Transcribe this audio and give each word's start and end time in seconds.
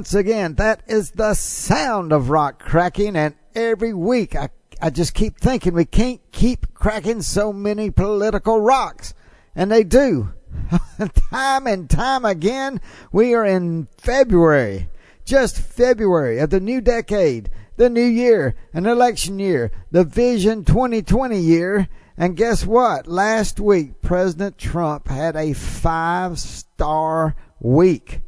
Once 0.00 0.14
again, 0.14 0.54
that 0.54 0.82
is 0.86 1.10
the 1.10 1.34
sound 1.34 2.10
of 2.10 2.30
rock 2.30 2.58
cracking. 2.58 3.16
And 3.16 3.34
every 3.54 3.92
week, 3.92 4.34
I, 4.34 4.48
I 4.80 4.88
just 4.88 5.12
keep 5.12 5.36
thinking 5.36 5.74
we 5.74 5.84
can't 5.84 6.22
keep 6.32 6.72
cracking 6.72 7.20
so 7.20 7.52
many 7.52 7.90
political 7.90 8.62
rocks. 8.62 9.12
And 9.54 9.70
they 9.70 9.84
do. 9.84 10.32
time 11.30 11.66
and 11.66 11.90
time 11.90 12.24
again, 12.24 12.80
we 13.12 13.34
are 13.34 13.44
in 13.44 13.88
February. 13.98 14.88
Just 15.26 15.58
February 15.58 16.38
of 16.38 16.48
the 16.48 16.60
new 16.60 16.80
decade, 16.80 17.50
the 17.76 17.90
new 17.90 18.00
year, 18.00 18.54
an 18.72 18.86
election 18.86 19.38
year, 19.38 19.70
the 19.90 20.04
Vision 20.04 20.64
2020 20.64 21.38
year. 21.38 21.90
And 22.16 22.38
guess 22.38 22.64
what? 22.64 23.06
Last 23.06 23.60
week, 23.60 24.00
President 24.00 24.56
Trump 24.56 25.08
had 25.08 25.36
a 25.36 25.52
five 25.52 26.38
star 26.38 27.36
week. 27.60 28.22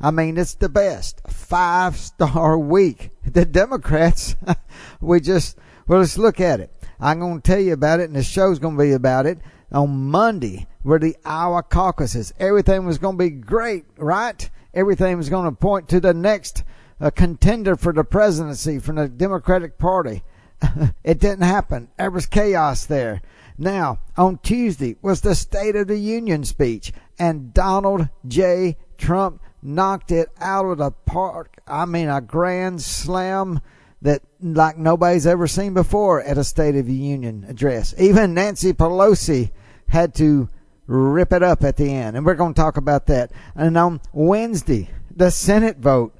I 0.00 0.10
mean, 0.10 0.36
it's 0.36 0.54
the 0.54 0.68
best. 0.68 1.20
Five 1.28 1.96
star 1.96 2.58
week. 2.58 3.10
The 3.24 3.44
Democrats, 3.44 4.36
we 5.00 5.20
just, 5.20 5.58
well, 5.86 6.00
let's 6.00 6.18
look 6.18 6.40
at 6.40 6.60
it. 6.60 6.72
I'm 7.00 7.20
going 7.20 7.40
to 7.40 7.50
tell 7.50 7.60
you 7.60 7.72
about 7.72 8.00
it, 8.00 8.04
and 8.04 8.16
the 8.16 8.22
show's 8.22 8.58
going 8.58 8.76
to 8.76 8.82
be 8.82 8.92
about 8.92 9.26
it. 9.26 9.38
On 9.72 10.10
Monday 10.10 10.66
were 10.84 10.98
the 10.98 11.16
Iowa 11.24 11.62
caucuses. 11.62 12.32
Everything 12.38 12.86
was 12.86 12.98
going 12.98 13.18
to 13.18 13.24
be 13.24 13.30
great, 13.30 13.84
right? 13.96 14.48
Everything 14.72 15.16
was 15.16 15.28
going 15.28 15.46
to 15.46 15.52
point 15.52 15.88
to 15.88 16.00
the 16.00 16.14
next 16.14 16.62
uh, 17.00 17.10
contender 17.10 17.76
for 17.76 17.92
the 17.92 18.04
presidency 18.04 18.78
from 18.78 18.96
the 18.96 19.08
Democratic 19.08 19.78
Party. 19.78 20.22
it 21.04 21.18
didn't 21.18 21.42
happen. 21.42 21.88
There 21.98 22.10
was 22.10 22.26
chaos 22.26 22.86
there. 22.86 23.20
Now, 23.58 24.00
on 24.16 24.38
Tuesday 24.38 24.96
was 25.02 25.20
the 25.20 25.34
State 25.34 25.76
of 25.76 25.88
the 25.88 25.98
Union 25.98 26.44
speech, 26.44 26.92
and 27.18 27.52
Donald 27.52 28.08
J. 28.26 28.76
Trump 28.98 29.40
knocked 29.66 30.12
it 30.12 30.28
out 30.40 30.64
of 30.66 30.78
the 30.78 30.90
park. 30.90 31.58
I 31.66 31.84
mean, 31.84 32.08
a 32.08 32.20
grand 32.20 32.80
slam 32.82 33.60
that 34.02 34.22
like 34.40 34.78
nobody's 34.78 35.26
ever 35.26 35.46
seen 35.46 35.74
before 35.74 36.22
at 36.22 36.38
a 36.38 36.44
State 36.44 36.76
of 36.76 36.86
the 36.86 36.94
Union 36.94 37.44
address. 37.48 37.94
Even 37.98 38.34
Nancy 38.34 38.72
Pelosi 38.72 39.50
had 39.88 40.14
to 40.14 40.48
rip 40.86 41.32
it 41.32 41.42
up 41.42 41.64
at 41.64 41.76
the 41.76 41.92
end. 41.92 42.16
And 42.16 42.24
we're 42.24 42.34
going 42.34 42.54
to 42.54 42.60
talk 42.60 42.76
about 42.76 43.06
that. 43.06 43.32
And 43.54 43.76
on 43.76 44.00
Wednesday, 44.12 44.90
the 45.14 45.30
Senate 45.30 45.78
vote, 45.78 46.14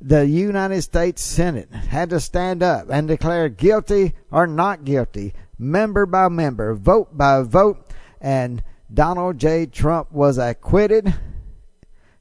the 0.00 0.26
United 0.26 0.82
States 0.82 1.22
Senate 1.22 1.72
had 1.72 2.10
to 2.10 2.20
stand 2.20 2.62
up 2.62 2.88
and 2.90 3.08
declare 3.08 3.48
guilty 3.48 4.14
or 4.30 4.46
not 4.46 4.84
guilty, 4.84 5.34
member 5.58 6.06
by 6.06 6.28
member, 6.28 6.74
vote 6.74 7.16
by 7.16 7.42
vote. 7.42 7.90
And 8.20 8.62
Donald 8.92 9.38
J. 9.38 9.66
Trump 9.66 10.12
was 10.12 10.38
acquitted 10.38 11.14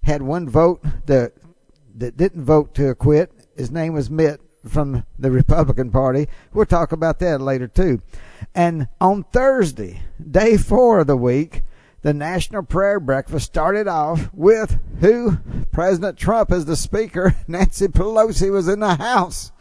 had 0.06 0.22
one 0.22 0.48
vote 0.48 0.84
that 1.08 1.34
that 1.96 2.18
didn't 2.18 2.44
vote 2.44 2.76
to 2.76 2.90
acquit. 2.90 3.32
His 3.56 3.72
name 3.72 3.94
was 3.94 4.10
Mitt 4.10 4.42
from 4.68 5.06
the 5.18 5.32
Republican 5.32 5.92
Party. 5.92 6.28
We'll 6.54 6.66
talk 6.66 6.92
about 6.92 7.20
that 7.20 7.42
later 7.42 7.68
too. 7.68 8.02
And 8.54 8.88
on 9.00 9.24
Thursday, 9.24 10.02
day 10.20 10.58
four 10.58 11.00
of 11.00 11.08
the 11.08 11.18
week, 11.18 11.64
the 12.02 12.14
National 12.14 12.62
Prayer 12.64 13.00
Breakfast 13.00 13.48
started 13.48 13.88
off 13.88 14.30
with 14.34 14.80
who? 15.00 15.38
President 15.72 16.18
Trump 16.18 16.52
as 16.52 16.66
the 16.66 16.76
speaker. 16.76 17.36
Nancy 17.48 17.88
Pelosi 17.88 18.52
was 18.52 18.68
in 18.68 18.80
the 18.80 18.96
house. 18.96 19.52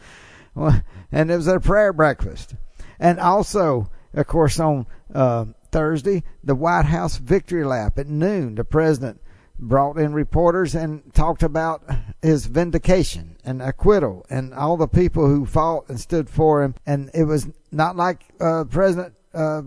Well, 0.53 0.81
And 1.11 1.31
it 1.31 1.35
was 1.35 1.47
a 1.47 1.59
prayer 1.59 1.91
breakfast. 1.91 2.55
And 2.99 3.19
also, 3.19 3.89
of 4.13 4.27
course, 4.27 4.59
on 4.59 4.85
uh, 5.13 5.45
Thursday, 5.71 6.23
the 6.43 6.55
White 6.55 6.85
House 6.85 7.17
victory 7.17 7.65
lap 7.65 7.97
at 7.97 8.07
noon. 8.07 8.55
The 8.55 8.63
president 8.63 9.21
brought 9.57 9.97
in 9.97 10.13
reporters 10.13 10.75
and 10.75 11.13
talked 11.13 11.43
about 11.43 11.83
his 12.21 12.45
vindication 12.45 13.37
and 13.43 13.61
acquittal 13.61 14.25
and 14.29 14.53
all 14.53 14.77
the 14.77 14.87
people 14.87 15.27
who 15.27 15.45
fought 15.45 15.87
and 15.89 15.99
stood 15.99 16.29
for 16.29 16.63
him. 16.63 16.75
And 16.85 17.09
it 17.13 17.23
was 17.23 17.47
not 17.71 17.95
like 17.95 18.23
uh, 18.39 18.65
President 18.65 19.13
uh, 19.33 19.61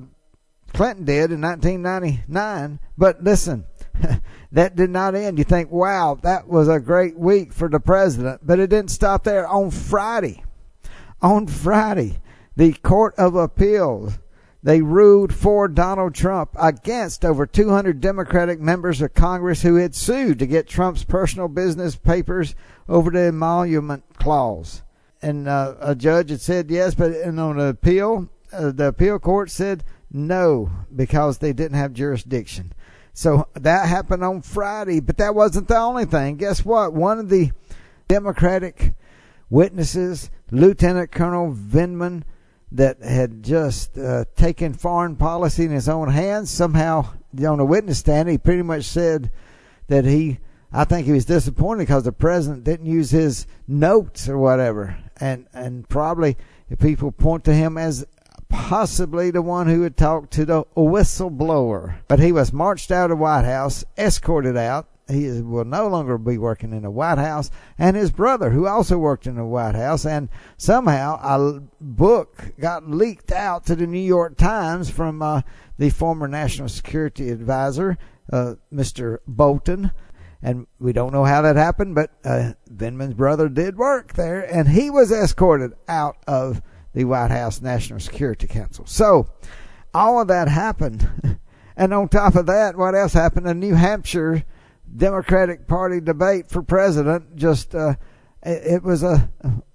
Clinton 0.72 1.04
did 1.04 1.32
in 1.32 1.40
1999. 1.40 2.80
But 2.96 3.22
listen, 3.22 3.64
that 4.52 4.76
did 4.76 4.90
not 4.90 5.14
end. 5.14 5.38
You 5.38 5.44
think, 5.44 5.70
wow, 5.70 6.18
that 6.22 6.48
was 6.48 6.68
a 6.68 6.80
great 6.80 7.18
week 7.18 7.52
for 7.52 7.68
the 7.68 7.80
president. 7.80 8.40
But 8.46 8.60
it 8.60 8.70
didn't 8.70 8.90
stop 8.90 9.24
there. 9.24 9.46
On 9.46 9.70
Friday, 9.70 10.44
on 11.20 11.46
Friday, 11.46 12.20
the 12.56 12.72
Court 12.74 13.14
of 13.16 13.34
Appeals 13.34 14.18
they 14.68 14.82
ruled 14.82 15.32
for 15.32 15.66
Donald 15.66 16.14
Trump 16.14 16.50
against 16.60 17.24
over 17.24 17.46
200 17.46 18.02
Democratic 18.02 18.60
members 18.60 19.00
of 19.00 19.14
Congress 19.14 19.62
who 19.62 19.76
had 19.76 19.94
sued 19.94 20.38
to 20.38 20.46
get 20.46 20.68
Trump's 20.68 21.04
personal 21.04 21.48
business 21.48 21.96
papers 21.96 22.54
over 22.86 23.10
the 23.10 23.28
emolument 23.28 24.04
clause. 24.18 24.82
And 25.22 25.48
uh, 25.48 25.76
a 25.80 25.94
judge 25.94 26.28
had 26.28 26.42
said 26.42 26.70
yes, 26.70 26.94
but 26.94 27.12
and 27.12 27.40
on 27.40 27.56
the 27.56 27.68
appeal, 27.68 28.28
uh, 28.52 28.70
the 28.70 28.88
appeal 28.88 29.18
court 29.18 29.50
said 29.50 29.84
no 30.12 30.70
because 30.94 31.38
they 31.38 31.54
didn't 31.54 31.78
have 31.78 31.94
jurisdiction. 31.94 32.74
So 33.14 33.48
that 33.54 33.88
happened 33.88 34.22
on 34.22 34.42
Friday, 34.42 35.00
but 35.00 35.16
that 35.16 35.34
wasn't 35.34 35.68
the 35.68 35.78
only 35.78 36.04
thing. 36.04 36.36
Guess 36.36 36.66
what? 36.66 36.92
One 36.92 37.18
of 37.18 37.30
the 37.30 37.52
Democratic 38.06 38.92
witnesses, 39.48 40.28
Lieutenant 40.50 41.10
Colonel 41.10 41.54
Vindman, 41.54 42.24
that 42.72 43.02
had 43.02 43.42
just 43.42 43.96
uh, 43.96 44.24
taken 44.36 44.74
foreign 44.74 45.16
policy 45.16 45.64
in 45.64 45.70
his 45.70 45.88
own 45.88 46.10
hands. 46.10 46.50
Somehow, 46.50 47.06
on 47.46 47.60
a 47.60 47.64
witness 47.64 47.98
stand, 47.98 48.28
he 48.28 48.38
pretty 48.38 48.62
much 48.62 48.84
said 48.84 49.30
that 49.88 50.04
he, 50.04 50.38
I 50.72 50.84
think 50.84 51.06
he 51.06 51.12
was 51.12 51.24
disappointed 51.24 51.84
because 51.84 52.04
the 52.04 52.12
president 52.12 52.64
didn't 52.64 52.86
use 52.86 53.10
his 53.10 53.46
notes 53.66 54.28
or 54.28 54.38
whatever, 54.38 54.98
and 55.18 55.46
and 55.52 55.88
probably 55.88 56.36
people 56.78 57.10
point 57.10 57.44
to 57.44 57.54
him 57.54 57.78
as 57.78 58.04
possibly 58.48 59.30
the 59.30 59.42
one 59.42 59.66
who 59.66 59.82
had 59.82 59.96
talked 59.96 60.30
to 60.32 60.44
the 60.44 60.64
whistleblower. 60.76 61.96
But 62.06 62.20
he 62.20 62.32
was 62.32 62.52
marched 62.52 62.90
out 62.90 63.10
of 63.10 63.18
the 63.18 63.22
White 63.22 63.44
House, 63.44 63.84
escorted 63.96 64.56
out, 64.56 64.88
he 65.08 65.40
will 65.40 65.64
no 65.64 65.88
longer 65.88 66.18
be 66.18 66.38
working 66.38 66.72
in 66.72 66.82
the 66.82 66.90
White 66.90 67.18
House, 67.18 67.50
and 67.78 67.96
his 67.96 68.10
brother, 68.10 68.50
who 68.50 68.66
also 68.66 68.98
worked 68.98 69.26
in 69.26 69.36
the 69.36 69.44
White 69.44 69.74
House, 69.74 70.04
and 70.04 70.28
somehow 70.56 71.18
a 71.22 71.60
book 71.80 72.52
got 72.60 72.88
leaked 72.88 73.32
out 73.32 73.64
to 73.66 73.74
the 73.74 73.86
New 73.86 73.98
York 73.98 74.36
Times 74.36 74.90
from 74.90 75.22
uh, 75.22 75.42
the 75.78 75.90
former 75.90 76.28
National 76.28 76.68
Security 76.68 77.30
Advisor, 77.30 77.96
uh, 78.32 78.54
Mr. 78.72 79.18
Bolton. 79.26 79.92
And 80.40 80.66
we 80.78 80.92
don't 80.92 81.12
know 81.12 81.24
how 81.24 81.42
that 81.42 81.56
happened, 81.56 81.96
but 81.96 82.12
uh, 82.24 82.52
brother 83.16 83.48
did 83.48 83.76
work 83.76 84.12
there, 84.12 84.40
and 84.40 84.68
he 84.68 84.88
was 84.88 85.10
escorted 85.10 85.72
out 85.88 86.16
of 86.28 86.62
the 86.92 87.04
White 87.04 87.30
House 87.30 87.60
National 87.60 87.98
Security 87.98 88.46
Council. 88.46 88.86
So, 88.86 89.28
all 89.92 90.20
of 90.20 90.28
that 90.28 90.48
happened. 90.48 91.40
and 91.76 91.92
on 91.92 92.08
top 92.08 92.36
of 92.36 92.46
that, 92.46 92.76
what 92.76 92.94
else 92.94 93.14
happened 93.14 93.48
in 93.48 93.58
New 93.58 93.74
Hampshire? 93.74 94.44
Democratic 94.96 95.66
Party 95.66 96.00
debate 96.00 96.48
for 96.48 96.62
president. 96.62 97.36
Just 97.36 97.74
uh, 97.74 97.94
it, 98.42 98.74
it, 98.74 98.82
was 98.82 99.02
a 99.02 99.30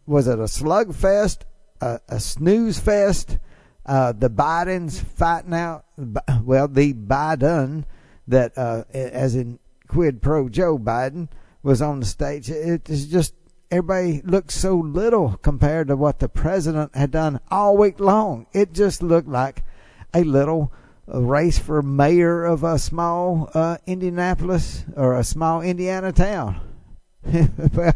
was 0.05 0.27
it 0.27 0.39
a 0.39 0.43
slugfest, 0.43 1.39
a, 1.81 1.99
a 2.09 2.19
snooze 2.19 2.79
fest. 2.79 3.37
Uh, 3.85 4.13
the 4.13 4.29
Bidens 4.29 4.99
fighting 4.99 5.53
out. 5.53 5.85
Well, 6.43 6.67
the 6.67 6.93
Biden 6.93 7.85
that, 8.27 8.57
uh, 8.57 8.83
as 8.93 9.35
in 9.35 9.59
quid 9.87 10.21
pro 10.21 10.49
Joe 10.49 10.77
Biden, 10.77 11.29
was 11.61 11.81
on 11.81 11.99
the 11.99 12.05
stage. 12.05 12.49
It 12.49 12.89
is 12.89 13.07
just 13.07 13.33
everybody 13.71 14.21
looked 14.23 14.51
so 14.51 14.75
little 14.75 15.37
compared 15.41 15.87
to 15.87 15.95
what 15.95 16.19
the 16.19 16.29
president 16.29 16.95
had 16.95 17.11
done 17.11 17.39
all 17.49 17.75
week 17.75 17.99
long. 17.99 18.45
It 18.53 18.73
just 18.73 19.01
looked 19.01 19.27
like 19.27 19.63
a 20.13 20.23
little 20.23 20.71
a 21.07 21.21
race 21.21 21.59
for 21.59 21.81
mayor 21.81 22.45
of 22.45 22.63
a 22.63 22.79
small 22.79 23.49
uh, 23.53 23.77
Indianapolis 23.85 24.85
or 24.95 25.15
a 25.15 25.23
small 25.23 25.61
Indiana 25.61 26.11
town. 26.11 26.61
well, 27.73 27.93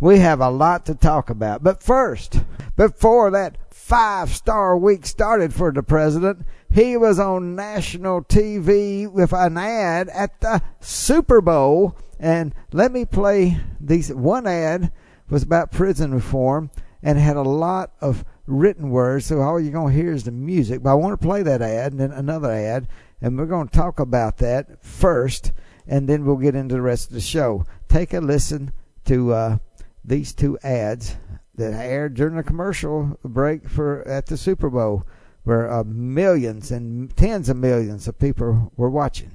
we 0.00 0.18
have 0.18 0.40
a 0.40 0.50
lot 0.50 0.86
to 0.86 0.94
talk 0.94 1.30
about. 1.30 1.62
But 1.62 1.82
first, 1.82 2.40
before 2.76 3.30
that 3.30 3.56
five 3.72 4.30
star 4.30 4.76
week 4.76 5.06
started 5.06 5.54
for 5.54 5.72
the 5.72 5.82
president, 5.82 6.44
he 6.70 6.96
was 6.96 7.18
on 7.18 7.56
national 7.56 8.22
TV 8.24 9.10
with 9.10 9.32
an 9.32 9.56
ad 9.56 10.08
at 10.10 10.40
the 10.40 10.62
Super 10.80 11.40
Bowl. 11.40 11.96
And 12.20 12.54
let 12.72 12.92
me 12.92 13.04
play 13.04 13.58
these. 13.80 14.12
One 14.12 14.46
ad 14.46 14.92
was 15.30 15.42
about 15.42 15.72
prison 15.72 16.12
reform 16.12 16.70
and 17.02 17.18
had 17.18 17.36
a 17.36 17.42
lot 17.42 17.92
of 18.00 18.24
written 18.48 18.90
words. 18.90 19.26
So 19.26 19.40
all 19.40 19.60
you're 19.60 19.72
going 19.72 19.94
to 19.94 20.00
hear 20.00 20.12
is 20.12 20.24
the 20.24 20.32
music. 20.32 20.82
But 20.82 20.90
I 20.90 20.94
want 20.94 21.20
to 21.20 21.26
play 21.26 21.42
that 21.42 21.62
ad 21.62 21.92
and 21.92 22.00
then 22.00 22.10
another 22.12 22.50
ad. 22.50 22.88
And 23.20 23.38
we're 23.38 23.46
going 23.46 23.68
to 23.68 23.76
talk 23.76 24.00
about 24.00 24.38
that 24.38 24.82
first. 24.84 25.52
And 25.86 26.08
then 26.08 26.24
we'll 26.24 26.36
get 26.36 26.54
into 26.54 26.74
the 26.74 26.82
rest 26.82 27.08
of 27.08 27.14
the 27.14 27.20
show. 27.20 27.64
Take 27.88 28.12
a 28.12 28.20
listen 28.20 28.72
to 29.04 29.32
uh, 29.32 29.58
these 30.04 30.32
two 30.32 30.58
ads 30.62 31.16
that 31.54 31.74
aired 31.74 32.14
during 32.14 32.36
the 32.36 32.42
commercial 32.42 33.18
break 33.24 33.68
for 33.68 34.06
at 34.06 34.26
the 34.26 34.36
Super 34.36 34.70
Bowl, 34.70 35.04
where 35.44 35.70
uh, 35.70 35.82
millions 35.84 36.70
and 36.70 37.14
tens 37.16 37.48
of 37.48 37.56
millions 37.56 38.06
of 38.06 38.18
people 38.18 38.72
were 38.76 38.90
watching. 38.90 39.30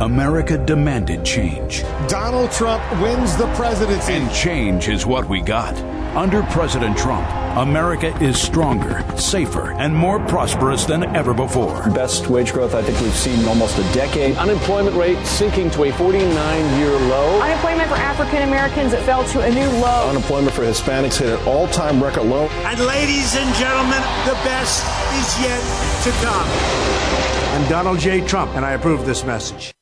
America 0.00 0.58
demanded 0.58 1.24
change. 1.24 1.82
Donald 2.08 2.50
Trump 2.50 2.82
wins 3.00 3.36
the 3.36 3.46
presidency. 3.54 4.12
And 4.14 4.32
change 4.32 4.88
is 4.88 5.06
what 5.06 5.28
we 5.28 5.40
got. 5.40 5.76
Under 6.16 6.42
President 6.42 6.98
Trump, 6.98 7.26
America 7.56 8.14
is 8.22 8.40
stronger, 8.40 9.02
safer, 9.16 9.72
and 9.72 9.94
more 9.94 10.18
prosperous 10.26 10.84
than 10.84 11.04
ever 11.16 11.32
before. 11.32 11.88
Best 11.90 12.28
wage 12.28 12.52
growth 12.52 12.74
I 12.74 12.82
think 12.82 13.00
we've 13.00 13.14
seen 13.14 13.40
in 13.40 13.46
almost 13.46 13.78
a 13.78 13.82
decade. 13.94 14.36
Unemployment 14.36 14.96
rate 14.96 15.24
sinking 15.24 15.70
to 15.70 15.84
a 15.84 15.92
49 15.92 16.78
year 16.78 16.90
low. 16.90 17.40
Unemployment 17.40 17.88
for 17.88 17.96
African 17.96 18.42
Americans, 18.42 18.92
it 18.92 19.02
fell 19.02 19.24
to 19.28 19.40
a 19.40 19.50
new 19.50 19.70
low. 19.80 20.08
Unemployment 20.10 20.52
for 20.54 20.62
Hispanics 20.62 21.18
hit 21.18 21.28
an 21.28 21.46
all 21.46 21.66
time 21.68 22.02
record 22.02 22.24
low. 22.24 22.46
And 22.66 22.78
ladies 22.80 23.34
and 23.36 23.54
gentlemen, 23.54 24.02
the 24.26 24.34
best 24.44 24.84
is 25.14 25.40
yet 25.40 25.62
to 26.04 26.10
come. 26.24 27.31
I'm 27.50 27.68
Donald 27.68 27.98
J. 27.98 28.26
Trump, 28.26 28.52
and 28.52 28.64
I 28.64 28.72
approve 28.72 29.04
this 29.06 29.24
message. 29.24 29.72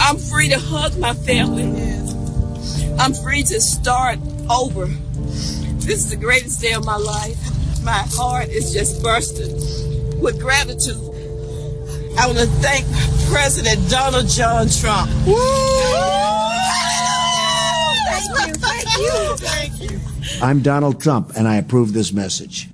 I'm 0.00 0.16
free 0.16 0.48
to 0.48 0.58
hug 0.58 0.98
my 0.98 1.14
family. 1.14 1.64
I'm 2.98 3.14
free 3.14 3.42
to 3.42 3.60
start 3.60 4.18
over. 4.50 4.86
This 4.86 6.04
is 6.04 6.10
the 6.10 6.16
greatest 6.16 6.60
day 6.60 6.72
of 6.72 6.84
my 6.84 6.96
life. 6.96 7.38
My 7.84 8.02
heart 8.10 8.48
is 8.48 8.72
just 8.72 9.02
bursting 9.02 9.52
with 10.20 10.40
gratitude. 10.40 10.96
I 12.18 12.26
want 12.26 12.38
to 12.38 12.46
thank 12.46 12.86
President 13.30 13.88
Donald 13.90 14.28
John 14.28 14.68
Trump. 14.68 15.10
Woo! 15.26 15.34
Thank 18.18 18.48
you, 18.48 18.54
thank 18.54 18.98
you, 18.98 19.36
thank 19.36 19.80
you. 19.80 20.00
I'm 20.42 20.60
Donald 20.60 21.00
Trump, 21.00 21.34
and 21.36 21.46
I 21.46 21.54
approve 21.56 21.92
this 21.92 22.12
message. 22.12 22.68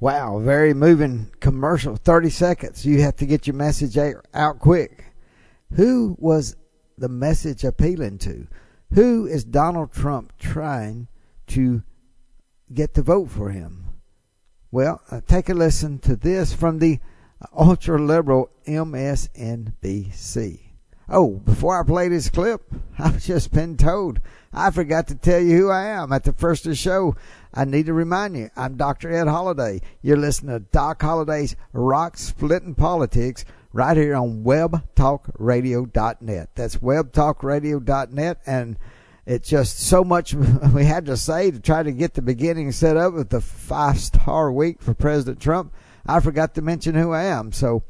Wow, 0.00 0.38
very 0.38 0.72
moving 0.72 1.30
commercial. 1.40 1.96
30 1.96 2.30
seconds. 2.30 2.86
You 2.86 3.02
have 3.02 3.16
to 3.16 3.26
get 3.26 3.46
your 3.46 3.56
message 3.56 3.98
out 3.98 4.58
quick. 4.58 5.04
Who 5.74 6.16
was 6.18 6.56
the 6.96 7.10
message 7.10 7.62
appealing 7.62 8.16
to? 8.18 8.46
Who 8.94 9.26
is 9.26 9.44
Donald 9.44 9.92
Trump 9.92 10.32
trying 10.38 11.08
to 11.48 11.82
get 12.72 12.94
to 12.94 13.02
vote 13.02 13.30
for 13.30 13.50
him? 13.50 13.84
Well, 14.70 15.02
uh, 15.10 15.20
take 15.26 15.50
a 15.50 15.54
listen 15.54 15.98
to 16.00 16.16
this 16.16 16.54
from 16.54 16.78
the 16.78 17.00
ultra 17.54 18.00
liberal 18.00 18.48
MSNBC. 18.66 20.67
Oh, 21.10 21.40
before 21.44 21.80
I 21.80 21.86
play 21.86 22.08
this 22.08 22.28
clip, 22.28 22.60
I've 22.98 23.24
just 23.24 23.50
been 23.52 23.78
told 23.78 24.20
I 24.52 24.70
forgot 24.70 25.08
to 25.08 25.14
tell 25.14 25.40
you 25.40 25.56
who 25.56 25.70
I 25.70 25.86
am 25.86 26.12
at 26.12 26.24
the 26.24 26.34
first 26.34 26.66
of 26.66 26.70
the 26.70 26.76
show. 26.76 27.16
I 27.54 27.64
need 27.64 27.86
to 27.86 27.94
remind 27.94 28.36
you, 28.36 28.50
I'm 28.56 28.76
Dr. 28.76 29.10
Ed 29.10 29.26
Holliday. 29.26 29.80
You're 30.02 30.18
listening 30.18 30.58
to 30.58 30.66
Doc 30.70 31.00
Holliday's 31.00 31.56
Rock 31.72 32.18
Splitting 32.18 32.74
Politics 32.74 33.46
right 33.72 33.96
here 33.96 34.16
on 34.16 34.44
webtalkradio.net. 34.44 36.50
That's 36.54 36.76
webtalkradio.net. 36.76 38.40
And 38.46 38.76
it's 39.26 39.48
just 39.48 39.78
so 39.78 40.04
much 40.04 40.34
we 40.74 40.84
had 40.84 41.06
to 41.06 41.16
say 41.16 41.50
to 41.50 41.58
try 41.58 41.82
to 41.82 41.92
get 41.92 42.12
the 42.14 42.22
beginning 42.22 42.70
set 42.72 42.98
up 42.98 43.14
with 43.14 43.30
the 43.30 43.40
five 43.40 43.98
star 43.98 44.52
week 44.52 44.82
for 44.82 44.92
President 44.92 45.40
Trump. 45.40 45.72
I 46.06 46.20
forgot 46.20 46.54
to 46.54 46.62
mention 46.62 46.94
who 46.94 47.12
I 47.12 47.24
am. 47.24 47.52
So, 47.52 47.82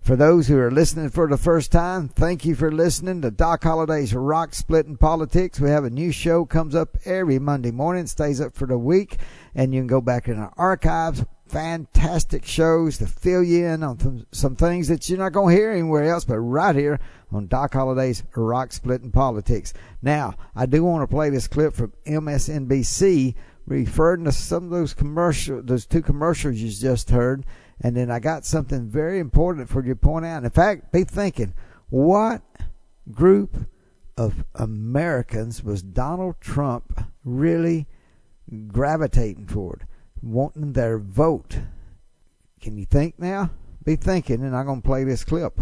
for 0.00 0.16
those 0.16 0.48
who 0.48 0.58
are 0.58 0.70
listening 0.70 1.10
for 1.10 1.28
the 1.28 1.36
first 1.36 1.70
time, 1.70 2.08
thank 2.08 2.44
you 2.44 2.54
for 2.54 2.72
listening 2.72 3.20
to 3.22 3.30
Doc 3.30 3.62
Holliday's 3.62 4.14
Rock 4.14 4.54
Splitting 4.54 4.96
Politics. 4.96 5.60
We 5.60 5.68
have 5.70 5.84
a 5.84 5.90
new 5.90 6.10
show 6.10 6.46
comes 6.46 6.74
up 6.74 6.96
every 7.04 7.38
Monday 7.38 7.70
morning, 7.70 8.06
stays 8.06 8.40
up 8.40 8.54
for 8.54 8.66
the 8.66 8.78
week, 8.78 9.18
and 9.54 9.74
you 9.74 9.80
can 9.80 9.86
go 9.86 10.00
back 10.00 10.26
in 10.26 10.38
our 10.38 10.52
archives. 10.56 11.24
Fantastic 11.48 12.46
shows 12.46 12.98
to 12.98 13.06
fill 13.06 13.42
you 13.42 13.66
in 13.66 13.82
on 13.82 13.98
some, 13.98 14.26
some 14.32 14.56
things 14.56 14.88
that 14.88 15.08
you're 15.08 15.18
not 15.18 15.32
going 15.32 15.54
to 15.54 15.60
hear 15.60 15.70
anywhere 15.70 16.04
else, 16.04 16.24
but 16.24 16.38
right 16.38 16.76
here 16.76 16.98
on 17.30 17.46
Doc 17.46 17.74
Holliday's 17.74 18.22
Rock 18.34 18.72
Splitting 18.72 19.12
Politics. 19.12 19.74
Now, 20.00 20.34
I 20.56 20.66
do 20.66 20.82
want 20.82 21.02
to 21.02 21.14
play 21.14 21.28
this 21.28 21.48
clip 21.48 21.74
from 21.74 21.92
MSNBC 22.06 23.34
referring 23.66 24.24
to 24.24 24.32
some 24.32 24.64
of 24.64 24.70
those 24.70 24.94
commercial, 24.94 25.62
those 25.62 25.86
two 25.86 26.02
commercials 26.02 26.56
you 26.56 26.70
just 26.70 27.10
heard. 27.10 27.44
And 27.82 27.96
then 27.96 28.10
I 28.10 28.18
got 28.18 28.44
something 28.44 28.88
very 28.88 29.18
important 29.18 29.68
for 29.68 29.82
you 29.82 29.94
to 29.94 30.00
point 30.00 30.26
out. 30.26 30.44
In 30.44 30.50
fact, 30.50 30.92
be 30.92 31.04
thinking, 31.04 31.54
what 31.88 32.42
group 33.10 33.68
of 34.16 34.44
Americans 34.54 35.64
was 35.64 35.82
Donald 35.82 36.36
Trump 36.40 37.04
really 37.24 37.86
gravitating 38.68 39.46
toward, 39.46 39.86
wanting 40.22 40.74
their 40.74 40.98
vote? 40.98 41.60
Can 42.60 42.76
you 42.76 42.84
think 42.84 43.18
now? 43.18 43.50
Be 43.82 43.96
thinking, 43.96 44.42
and 44.42 44.54
I'm 44.54 44.66
going 44.66 44.82
to 44.82 44.86
play 44.86 45.04
this 45.04 45.24
clip. 45.24 45.58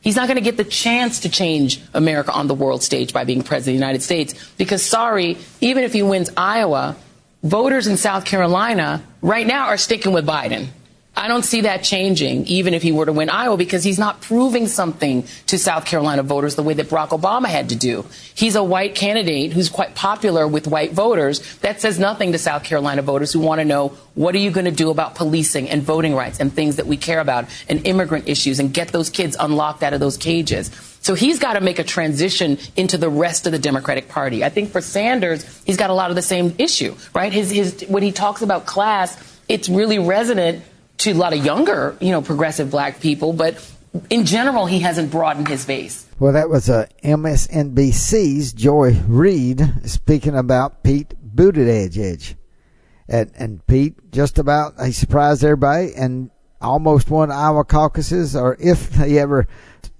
He's 0.00 0.16
not 0.16 0.26
going 0.26 0.36
to 0.36 0.42
get 0.42 0.56
the 0.56 0.64
chance 0.64 1.20
to 1.20 1.28
change 1.28 1.80
America 1.94 2.32
on 2.32 2.46
the 2.46 2.54
world 2.54 2.82
stage 2.82 3.12
by 3.12 3.24
being 3.24 3.42
president 3.42 3.76
of 3.76 3.80
the 3.80 3.86
United 3.86 4.02
States 4.02 4.52
because, 4.56 4.82
sorry, 4.82 5.38
even 5.60 5.84
if 5.84 5.92
he 5.92 6.02
wins 6.02 6.30
Iowa, 6.36 6.96
voters 7.42 7.86
in 7.86 7.96
South 7.96 8.24
Carolina 8.24 9.02
right 9.20 9.46
now 9.46 9.66
are 9.66 9.76
sticking 9.76 10.12
with 10.12 10.26
Biden. 10.26 10.68
I 11.14 11.28
don't 11.28 11.44
see 11.44 11.60
that 11.62 11.84
changing, 11.84 12.46
even 12.46 12.72
if 12.72 12.82
he 12.82 12.90
were 12.90 13.04
to 13.04 13.12
win 13.12 13.28
Iowa, 13.28 13.58
because 13.58 13.84
he's 13.84 13.98
not 13.98 14.22
proving 14.22 14.66
something 14.66 15.24
to 15.48 15.58
South 15.58 15.84
Carolina 15.84 16.22
voters 16.22 16.54
the 16.54 16.62
way 16.62 16.72
that 16.72 16.88
Barack 16.88 17.10
Obama 17.10 17.48
had 17.48 17.68
to 17.68 17.76
do. 17.76 18.06
He's 18.34 18.56
a 18.56 18.64
white 18.64 18.94
candidate 18.94 19.52
who's 19.52 19.68
quite 19.68 19.94
popular 19.94 20.48
with 20.48 20.66
white 20.66 20.92
voters. 20.92 21.56
That 21.58 21.82
says 21.82 21.98
nothing 21.98 22.32
to 22.32 22.38
South 22.38 22.64
Carolina 22.64 23.02
voters 23.02 23.30
who 23.30 23.40
want 23.40 23.60
to 23.60 23.66
know 23.66 23.88
what 24.14 24.34
are 24.34 24.38
you 24.38 24.50
going 24.50 24.64
to 24.64 24.70
do 24.70 24.88
about 24.90 25.14
policing 25.14 25.68
and 25.68 25.82
voting 25.82 26.14
rights 26.14 26.40
and 26.40 26.50
things 26.50 26.76
that 26.76 26.86
we 26.86 26.96
care 26.96 27.20
about 27.20 27.44
and 27.68 27.86
immigrant 27.86 28.26
issues 28.26 28.58
and 28.58 28.72
get 28.72 28.88
those 28.88 29.10
kids 29.10 29.36
unlocked 29.38 29.82
out 29.82 29.92
of 29.92 30.00
those 30.00 30.16
cages. 30.16 30.70
So 31.02 31.14
he's 31.14 31.38
got 31.38 31.54
to 31.54 31.60
make 31.60 31.78
a 31.78 31.84
transition 31.84 32.56
into 32.74 32.96
the 32.96 33.10
rest 33.10 33.44
of 33.44 33.52
the 33.52 33.58
Democratic 33.58 34.08
Party. 34.08 34.44
I 34.44 34.48
think 34.48 34.70
for 34.70 34.80
Sanders, 34.80 35.62
he's 35.66 35.76
got 35.76 35.90
a 35.90 35.94
lot 35.94 36.08
of 36.08 36.16
the 36.16 36.22
same 36.22 36.54
issue, 36.58 36.96
right? 37.14 37.32
His, 37.32 37.50
his, 37.50 37.84
when 37.88 38.02
he 38.02 38.12
talks 38.12 38.40
about 38.40 38.64
class, 38.64 39.18
it's 39.46 39.68
really 39.68 39.98
resonant 39.98 40.64
to 40.98 41.12
a 41.12 41.14
lot 41.14 41.32
of 41.32 41.44
younger, 41.44 41.96
you 42.00 42.10
know, 42.10 42.22
progressive 42.22 42.70
black 42.70 43.00
people, 43.00 43.32
but 43.32 43.68
in 44.08 44.24
general, 44.24 44.66
he 44.66 44.80
hasn't 44.80 45.10
broadened 45.10 45.48
his 45.48 45.66
base. 45.66 46.06
Well, 46.18 46.32
that 46.32 46.48
was 46.48 46.70
uh, 46.70 46.86
MSNBC's 47.02 48.52
Joy 48.52 48.98
Reid 49.06 49.60
speaking 49.84 50.36
about 50.36 50.82
Pete 50.82 51.14
Buttigieg. 51.34 51.98
Edge. 51.98 52.36
And, 53.08 53.30
and 53.36 53.66
Pete 53.66 54.12
just 54.12 54.38
about, 54.38 54.80
he 54.80 54.92
surprised 54.92 55.44
everybody 55.44 55.92
and 55.94 56.30
almost 56.60 57.10
won 57.10 57.30
Iowa 57.30 57.64
caucuses, 57.64 58.36
or 58.36 58.56
if 58.60 58.90
they 58.90 59.18
ever 59.18 59.46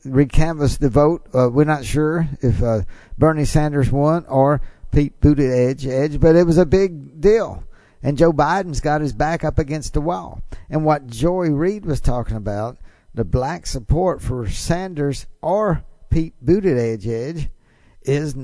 recanvassed 0.06 0.78
the 0.78 0.88
vote, 0.88 1.28
uh, 1.34 1.50
we're 1.50 1.64
not 1.64 1.84
sure 1.84 2.28
if 2.40 2.62
uh, 2.62 2.82
Bernie 3.18 3.44
Sanders 3.44 3.90
won 3.90 4.24
or 4.26 4.62
Pete 4.92 5.20
Buttigieg, 5.20 5.86
Edge, 5.86 6.20
but 6.20 6.36
it 6.36 6.46
was 6.46 6.58
a 6.58 6.66
big 6.66 7.20
deal 7.20 7.64
and 8.02 8.18
Joe 8.18 8.32
Biden's 8.32 8.80
got 8.80 9.00
his 9.00 9.12
back 9.12 9.44
up 9.44 9.58
against 9.58 9.94
the 9.94 10.00
wall. 10.00 10.42
And 10.68 10.84
what 10.84 11.06
Joy 11.06 11.50
Reid 11.50 11.86
was 11.86 12.00
talking 12.00 12.36
about, 12.36 12.78
the 13.14 13.24
black 13.24 13.66
support 13.66 14.20
for 14.20 14.48
Sanders 14.48 15.26
or 15.40 15.84
Pete 16.10 16.34
Buttigieg 16.44 17.48
is 18.02 18.34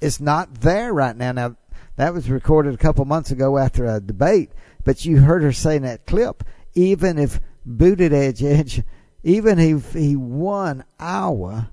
is 0.00 0.20
not 0.20 0.60
there 0.60 0.92
right 0.92 1.16
now. 1.16 1.32
Now 1.32 1.56
that 1.96 2.14
was 2.14 2.30
recorded 2.30 2.74
a 2.74 2.78
couple 2.78 3.04
months 3.04 3.30
ago 3.30 3.58
after 3.58 3.84
a 3.84 4.00
debate, 4.00 4.52
but 4.84 5.04
you 5.04 5.20
heard 5.20 5.42
her 5.42 5.52
say 5.52 5.76
in 5.76 5.82
that 5.82 6.06
clip, 6.06 6.44
even 6.74 7.18
if 7.18 7.40
Buttigieg, 7.66 8.84
even 9.24 9.58
if 9.58 9.92
he 9.94 10.14
won 10.14 10.84
Iowa, 10.98 11.70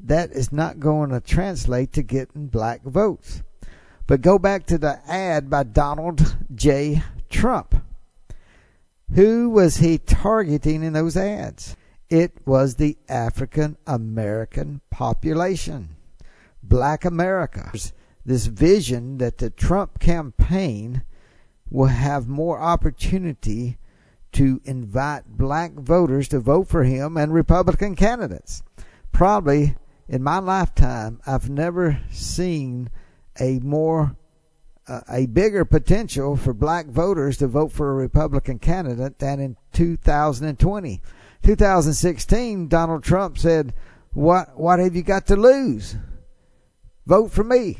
that 0.00 0.32
is 0.32 0.52
not 0.52 0.80
going 0.80 1.10
to 1.10 1.20
translate 1.20 1.92
to 1.94 2.02
getting 2.02 2.48
black 2.48 2.82
votes. 2.82 3.42
But 4.12 4.20
go 4.20 4.38
back 4.38 4.66
to 4.66 4.76
the 4.76 5.00
ad 5.08 5.48
by 5.48 5.62
Donald 5.62 6.36
J. 6.54 7.02
Trump. 7.30 7.74
Who 9.14 9.48
was 9.48 9.78
he 9.78 9.96
targeting 9.96 10.82
in 10.82 10.92
those 10.92 11.16
ads? 11.16 11.76
It 12.10 12.32
was 12.44 12.74
the 12.74 12.98
African 13.08 13.78
American 13.86 14.82
population, 14.90 15.96
black 16.62 17.06
America. 17.06 17.72
This 18.22 18.44
vision 18.44 19.16
that 19.16 19.38
the 19.38 19.48
Trump 19.48 19.98
campaign 19.98 21.04
will 21.70 21.86
have 21.86 22.28
more 22.28 22.60
opportunity 22.60 23.78
to 24.32 24.60
invite 24.66 25.38
black 25.38 25.72
voters 25.72 26.28
to 26.28 26.38
vote 26.38 26.68
for 26.68 26.84
him 26.84 27.16
and 27.16 27.32
Republican 27.32 27.96
candidates. 27.96 28.62
Probably 29.10 29.76
in 30.06 30.22
my 30.22 30.38
lifetime, 30.38 31.22
I've 31.26 31.48
never 31.48 31.98
seen 32.10 32.90
a 33.40 33.58
more 33.60 34.16
uh, 34.88 35.00
a 35.08 35.26
bigger 35.26 35.64
potential 35.64 36.36
for 36.36 36.52
black 36.52 36.86
voters 36.86 37.36
to 37.38 37.46
vote 37.46 37.72
for 37.72 37.90
a 37.90 37.94
Republican 37.94 38.58
candidate 38.58 39.18
than 39.18 39.40
in 39.40 39.56
2020. 39.72 41.00
2016, 41.42 42.68
Donald 42.68 43.02
Trump 43.02 43.38
said, 43.38 43.74
"What 44.12 44.58
what 44.58 44.78
have 44.78 44.94
you 44.94 45.02
got 45.02 45.26
to 45.28 45.36
lose? 45.36 45.96
Vote 47.06 47.30
for 47.30 47.44
me." 47.44 47.78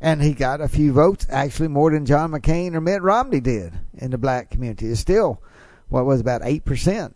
And 0.00 0.20
he 0.20 0.34
got 0.34 0.60
a 0.60 0.68
few 0.68 0.92
votes, 0.92 1.26
actually 1.30 1.68
more 1.68 1.90
than 1.90 2.04
John 2.04 2.32
McCain 2.32 2.74
or 2.74 2.80
Mitt 2.80 3.00
Romney 3.00 3.40
did 3.40 3.72
in 3.94 4.10
the 4.10 4.18
black 4.18 4.50
community. 4.50 4.88
It's 4.88 5.00
still 5.00 5.42
what 5.88 6.04
was 6.04 6.20
about 6.20 6.42
8%. 6.42 7.14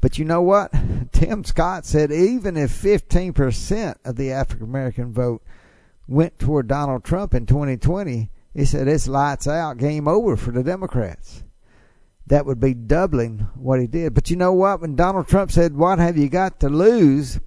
But 0.00 0.18
you 0.18 0.24
know 0.24 0.42
what? 0.42 0.72
Tim 1.12 1.42
Scott 1.42 1.84
said 1.84 2.12
even 2.12 2.56
if 2.56 2.70
15% 2.70 3.96
of 4.04 4.16
the 4.16 4.30
African 4.30 4.66
American 4.66 5.12
vote 5.12 5.42
went 6.08 6.38
toward 6.38 6.68
Donald 6.68 7.04
Trump 7.04 7.34
in 7.34 7.46
2020, 7.46 8.30
he 8.54 8.64
said 8.64 8.88
it's 8.88 9.08
lights 9.08 9.46
out, 9.46 9.78
game 9.78 10.08
over 10.08 10.36
for 10.36 10.50
the 10.50 10.62
Democrats. 10.62 11.44
That 12.26 12.46
would 12.46 12.58
be 12.58 12.74
doubling 12.74 13.48
what 13.54 13.80
he 13.80 13.86
did. 13.86 14.14
But 14.14 14.30
you 14.30 14.36
know 14.36 14.52
what? 14.52 14.80
When 14.80 14.96
Donald 14.96 15.28
Trump 15.28 15.52
said, 15.52 15.76
What 15.76 15.98
have 15.98 16.16
you 16.16 16.28
got 16.28 16.60
to 16.60 16.68
lose? 16.68 17.38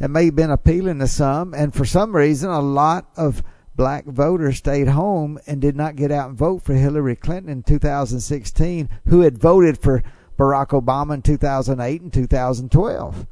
It 0.00 0.08
may 0.08 0.24
have 0.26 0.36
been 0.36 0.50
appealing 0.50 0.98
to 0.98 1.06
some, 1.06 1.54
and 1.54 1.72
for 1.72 1.84
some 1.84 2.16
reason, 2.16 2.50
a 2.50 2.60
lot 2.60 3.08
of 3.16 3.42
black 3.76 4.04
voters 4.04 4.58
stayed 4.58 4.88
home 4.88 5.38
and 5.46 5.60
did 5.60 5.76
not 5.76 5.96
get 5.96 6.10
out 6.10 6.30
and 6.30 6.38
vote 6.38 6.62
for 6.62 6.74
Hillary 6.74 7.14
Clinton 7.14 7.52
in 7.52 7.62
2016, 7.62 8.88
who 9.06 9.20
had 9.20 9.38
voted 9.38 9.78
for 9.78 10.02
Barack 10.36 10.68
Obama 10.68 11.14
in 11.14 11.22
2008 11.22 12.00
and 12.00 12.12
2012. 12.12 13.26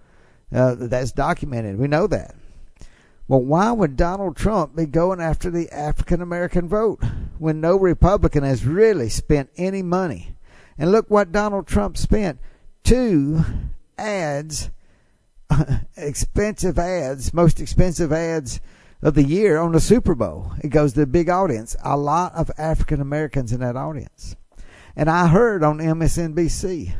Uh, 0.52 0.74
that's 0.76 1.12
documented. 1.12 1.78
We 1.78 1.88
know 1.88 2.06
that. 2.06 2.34
Well, 3.30 3.42
why 3.42 3.70
would 3.70 3.96
Donald 3.96 4.36
Trump 4.36 4.74
be 4.74 4.86
going 4.86 5.20
after 5.20 5.52
the 5.52 5.70
African 5.70 6.20
American 6.20 6.68
vote 6.68 7.00
when 7.38 7.60
no 7.60 7.76
Republican 7.76 8.42
has 8.42 8.66
really 8.66 9.08
spent 9.08 9.50
any 9.56 9.82
money? 9.82 10.34
And 10.76 10.90
look 10.90 11.08
what 11.08 11.30
Donald 11.30 11.68
Trump 11.68 11.96
spent 11.96 12.40
two 12.82 13.44
ads, 13.96 14.70
expensive 15.96 16.76
ads, 16.76 17.32
most 17.32 17.60
expensive 17.60 18.12
ads 18.12 18.60
of 19.00 19.14
the 19.14 19.22
year 19.22 19.58
on 19.58 19.70
the 19.70 19.80
Super 19.80 20.16
Bowl. 20.16 20.50
It 20.64 20.70
goes 20.70 20.94
to 20.94 21.02
a 21.02 21.06
big 21.06 21.28
audience, 21.28 21.76
a 21.84 21.96
lot 21.96 22.34
of 22.34 22.50
African 22.58 23.00
Americans 23.00 23.52
in 23.52 23.60
that 23.60 23.76
audience. 23.76 24.34
And 24.96 25.08
I 25.08 25.28
heard 25.28 25.62
on 25.62 25.78
MSNBC 25.78 26.94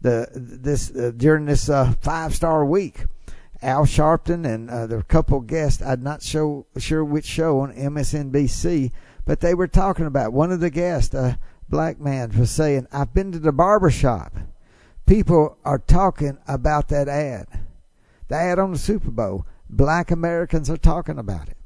the 0.00 0.26
this 0.34 0.90
uh, 0.90 1.12
during 1.16 1.44
this 1.44 1.68
uh, 1.68 1.92
five 2.00 2.34
star 2.34 2.64
week 2.64 3.04
Al 3.62 3.84
Sharpton 3.84 4.46
and 4.46 4.70
uh, 4.70 4.86
the 4.86 5.02
couple 5.02 5.40
guests. 5.40 5.82
I'm 5.82 6.02
not 6.02 6.22
show, 6.22 6.66
sure 6.78 7.04
which 7.04 7.26
show 7.26 7.60
on 7.60 7.74
MSNBC, 7.74 8.90
but 9.24 9.40
they 9.40 9.54
were 9.54 9.68
talking 9.68 10.06
about 10.06 10.32
one 10.32 10.50
of 10.50 10.60
the 10.60 10.70
guests, 10.70 11.14
a 11.14 11.38
black 11.68 12.00
man, 12.00 12.32
was 12.38 12.50
saying, 12.50 12.86
"I've 12.92 13.12
been 13.12 13.32
to 13.32 13.38
the 13.38 13.52
barber 13.52 13.90
shop. 13.90 14.34
People 15.06 15.58
are 15.64 15.78
talking 15.78 16.38
about 16.48 16.88
that 16.88 17.08
ad, 17.08 17.46
the 18.28 18.36
ad 18.36 18.58
on 18.58 18.72
the 18.72 18.78
Super 18.78 19.10
Bowl. 19.10 19.46
Black 19.68 20.10
Americans 20.10 20.70
are 20.70 20.78
talking 20.78 21.18
about 21.18 21.48
it." 21.48 21.58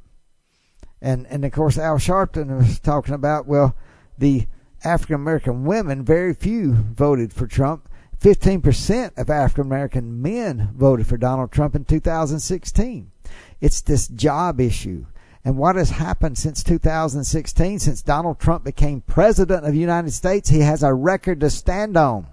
And 1.01 1.27
and 1.29 1.45
of 1.45 1.53
course 1.53 1.79
Al 1.79 1.99
Sharpton 1.99 2.59
was 2.59 2.81
talking 2.81 3.15
about 3.15 3.47
well 3.47 3.77
the 4.19 4.47
African 4.85 5.17
American 5.17 5.65
women, 5.65 6.05
very 6.05 6.35
few 6.35 6.73
voted 6.73 7.33
for 7.33 7.47
Trump 7.47 7.89
15% 8.21 9.19
of 9.19 9.31
African 9.31 9.67
American 9.67 10.23
men 10.23 10.71
voted 10.75 11.07
for 11.07 11.17
Donald 11.17 11.53
Trump 11.53 11.75
in 11.75 11.85
2016. 11.85 13.11
It's 13.61 13.81
this 13.81 14.09
job 14.09 14.61
issue. 14.61 15.07
And 15.45 15.59
what 15.59 15.77
has 15.77 15.91
happened 15.91 16.39
since 16.39 16.63
2016, 16.63 17.79
since 17.79 18.03
Donald 18.03 18.39
Trump 18.39 18.65
became 18.65 19.03
president 19.03 19.67
of 19.67 19.73
the 19.73 19.79
United 19.79 20.13
States, 20.13 20.49
he 20.49 20.61
has 20.61 20.83
a 20.83 20.95
record 20.95 21.41
to 21.41 21.51
stand 21.51 21.97
on. 21.97 22.27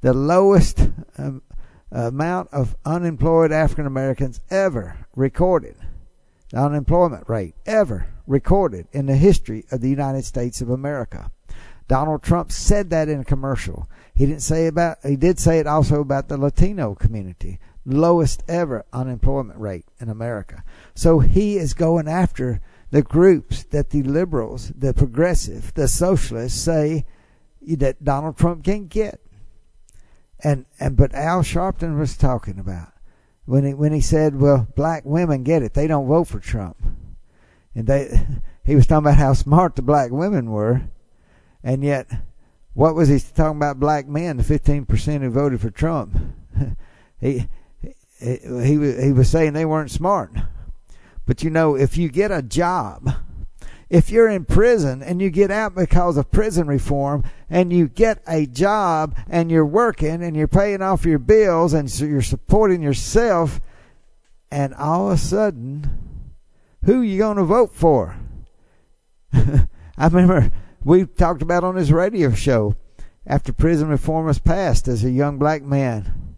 The 0.00 0.12
lowest 0.12 0.90
um, 1.16 1.42
amount 1.92 2.52
of 2.52 2.76
unemployed 2.84 3.52
African 3.52 3.86
Americans 3.86 4.40
ever 4.50 5.06
recorded, 5.14 5.76
the 6.50 6.58
unemployment 6.58 7.28
rate 7.28 7.54
ever 7.64 8.08
recorded 8.26 8.88
in 8.92 9.06
the 9.06 9.16
history 9.16 9.64
of 9.70 9.80
the 9.80 9.88
United 9.88 10.24
States 10.24 10.60
of 10.60 10.70
America. 10.70 11.30
Donald 11.86 12.22
Trump 12.22 12.50
said 12.50 12.90
that 12.90 13.08
in 13.08 13.20
a 13.20 13.24
commercial. 13.24 13.88
He 14.14 14.26
didn't 14.26 14.42
say 14.42 14.66
about 14.66 14.98
he 15.04 15.16
did 15.16 15.38
say 15.38 15.58
it 15.58 15.66
also 15.66 16.00
about 16.00 16.28
the 16.28 16.36
Latino 16.36 16.94
community. 16.94 17.58
Lowest 17.84 18.42
ever 18.48 18.86
unemployment 18.92 19.58
rate 19.58 19.86
in 20.00 20.08
America. 20.08 20.62
So 20.94 21.18
he 21.18 21.56
is 21.56 21.74
going 21.74 22.08
after 22.08 22.60
the 22.90 23.02
groups 23.02 23.64
that 23.64 23.90
the 23.90 24.02
liberals, 24.02 24.72
the 24.76 24.94
progressive, 24.94 25.74
the 25.74 25.88
socialists 25.88 26.60
say 26.60 27.04
that 27.60 28.04
Donald 28.04 28.38
Trump 28.38 28.64
can't 28.64 28.88
get. 28.88 29.20
And 30.42 30.66
and 30.78 30.96
but 30.96 31.14
Al 31.14 31.42
Sharpton 31.42 31.98
was 31.98 32.16
talking 32.16 32.58
about 32.58 32.92
when 33.46 33.64
he 33.64 33.74
when 33.74 33.92
he 33.92 34.00
said, 34.00 34.40
Well, 34.40 34.68
black 34.76 35.04
women 35.04 35.42
get 35.42 35.62
it, 35.62 35.74
they 35.74 35.86
don't 35.86 36.06
vote 36.06 36.28
for 36.28 36.38
Trump. 36.38 36.76
And 37.74 37.86
they 37.86 38.26
he 38.64 38.76
was 38.76 38.86
talking 38.86 39.06
about 39.06 39.18
how 39.18 39.32
smart 39.32 39.74
the 39.74 39.82
black 39.82 40.10
women 40.10 40.50
were 40.50 40.82
and 41.64 41.82
yet, 41.82 42.06
what 42.74 42.94
was 42.94 43.08
he 43.08 43.18
talking 43.18 43.56
about 43.56 43.80
black 43.80 44.06
men, 44.06 44.36
the 44.36 44.42
15% 44.42 45.22
who 45.22 45.30
voted 45.30 45.60
for 45.60 45.70
Trump? 45.70 46.16
he, 47.20 47.48
he, 48.20 48.36
he, 48.42 49.02
he 49.02 49.12
was 49.12 49.30
saying 49.30 49.52
they 49.52 49.64
weren't 49.64 49.90
smart. 49.90 50.32
But 51.24 51.42
you 51.42 51.50
know, 51.50 51.76
if 51.76 51.96
you 51.96 52.08
get 52.08 52.30
a 52.30 52.42
job, 52.42 53.10
if 53.88 54.10
you're 54.10 54.28
in 54.28 54.44
prison 54.44 55.02
and 55.02 55.22
you 55.22 55.30
get 55.30 55.50
out 55.50 55.74
because 55.74 56.16
of 56.16 56.30
prison 56.32 56.66
reform 56.66 57.22
and 57.48 57.72
you 57.72 57.88
get 57.88 58.22
a 58.26 58.46
job 58.46 59.16
and 59.28 59.50
you're 59.50 59.64
working 59.64 60.22
and 60.22 60.36
you're 60.36 60.48
paying 60.48 60.82
off 60.82 61.04
your 61.04 61.18
bills 61.18 61.72
and 61.72 61.90
so 61.90 62.04
you're 62.04 62.22
supporting 62.22 62.82
yourself 62.82 63.60
and 64.50 64.74
all 64.74 65.08
of 65.08 65.14
a 65.14 65.18
sudden 65.18 66.32
who 66.84 67.02
you 67.02 67.18
going 67.18 67.36
to 67.36 67.44
vote 67.44 67.72
for 67.72 68.16
i 69.32 70.06
remember 70.06 70.50
we 70.84 71.06
talked 71.06 71.42
about 71.42 71.64
on 71.64 71.74
this 71.74 71.90
radio 71.90 72.32
show 72.32 72.76
after 73.26 73.52
prison 73.52 73.88
reform 73.88 74.26
was 74.26 74.38
passed 74.38 74.86
as 74.86 75.02
a 75.02 75.10
young 75.10 75.38
black 75.38 75.62
man 75.62 76.36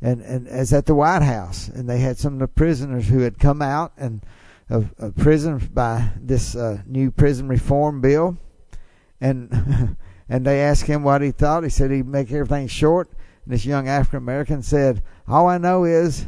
and 0.00 0.20
and 0.22 0.48
as 0.48 0.72
at 0.72 0.86
the 0.86 0.94
White 0.94 1.22
House 1.22 1.68
and 1.68 1.88
they 1.88 1.98
had 1.98 2.18
some 2.18 2.34
of 2.34 2.38
the 2.38 2.48
prisoners 2.48 3.08
who 3.08 3.20
had 3.20 3.38
come 3.38 3.60
out 3.60 3.92
and 3.96 4.24
of, 4.70 4.94
of 4.98 5.14
prison 5.16 5.58
by 5.72 6.10
this 6.16 6.56
uh, 6.56 6.80
new 6.86 7.10
prison 7.10 7.48
reform 7.48 8.00
bill 8.00 8.38
and 9.20 9.96
and 10.28 10.46
they 10.46 10.60
asked 10.60 10.86
him 10.86 11.02
what 11.02 11.20
he 11.20 11.30
thought. 11.30 11.64
He 11.64 11.68
said 11.68 11.90
he'd 11.90 12.08
make 12.08 12.32
everything 12.32 12.66
short. 12.66 13.10
And 13.44 13.52
this 13.52 13.66
young 13.66 13.88
African 13.88 14.18
American 14.18 14.62
said 14.62 15.02
all 15.28 15.46
I 15.46 15.58
know 15.58 15.84
is 15.84 16.26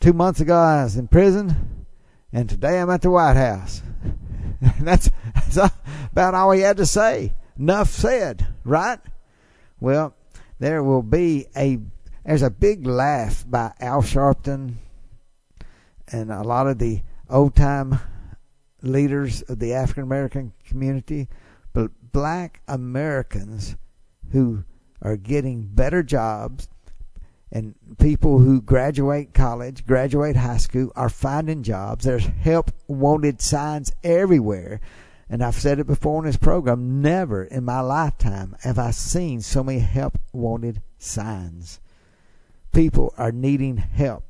two 0.00 0.14
months 0.14 0.40
ago 0.40 0.56
I 0.56 0.84
was 0.84 0.96
in 0.96 1.08
prison 1.08 1.86
and 2.32 2.48
today 2.48 2.80
I'm 2.80 2.90
at 2.90 3.02
the 3.02 3.10
White 3.10 3.36
House 3.36 3.82
that's, 4.80 5.10
that's 5.34 5.72
about 6.12 6.34
all 6.34 6.50
he 6.52 6.60
had 6.60 6.76
to 6.78 6.86
say. 6.86 7.34
Enough 7.58 7.90
said, 7.90 8.46
right? 8.64 8.98
Well, 9.80 10.14
there 10.58 10.82
will 10.82 11.02
be 11.02 11.46
a 11.56 11.78
there's 12.24 12.42
a 12.42 12.50
big 12.50 12.86
laugh 12.86 13.44
by 13.48 13.72
Al 13.80 14.02
Sharpton 14.02 14.74
and 16.12 16.30
a 16.30 16.42
lot 16.42 16.66
of 16.66 16.78
the 16.78 17.02
old 17.28 17.56
time 17.56 17.98
leaders 18.82 19.42
of 19.42 19.58
the 19.58 19.72
African 19.72 20.02
American 20.02 20.52
community, 20.64 21.28
but 21.72 21.90
black 22.12 22.60
Americans 22.68 23.76
who 24.32 24.64
are 25.02 25.16
getting 25.16 25.62
better 25.62 26.02
jobs 26.02 26.68
and 27.52 27.74
people 27.98 28.38
who 28.38 28.62
graduate 28.62 29.34
college, 29.34 29.86
graduate 29.86 30.36
high 30.36 30.58
school 30.58 30.92
are 30.94 31.08
finding 31.08 31.62
jobs. 31.62 32.04
There's 32.04 32.26
help 32.26 32.70
wanted 32.86 33.40
signs 33.40 33.92
everywhere. 34.04 34.80
And 35.28 35.42
I've 35.42 35.56
said 35.56 35.78
it 35.78 35.86
before 35.86 36.20
in 36.20 36.26
this 36.26 36.36
program, 36.36 37.02
never 37.02 37.44
in 37.44 37.64
my 37.64 37.80
lifetime 37.80 38.56
have 38.62 38.78
I 38.78 38.90
seen 38.90 39.40
so 39.40 39.62
many 39.62 39.80
help 39.80 40.18
wanted 40.32 40.82
signs. 40.98 41.80
People 42.72 43.14
are 43.16 43.32
needing 43.32 43.76
help. 43.76 44.24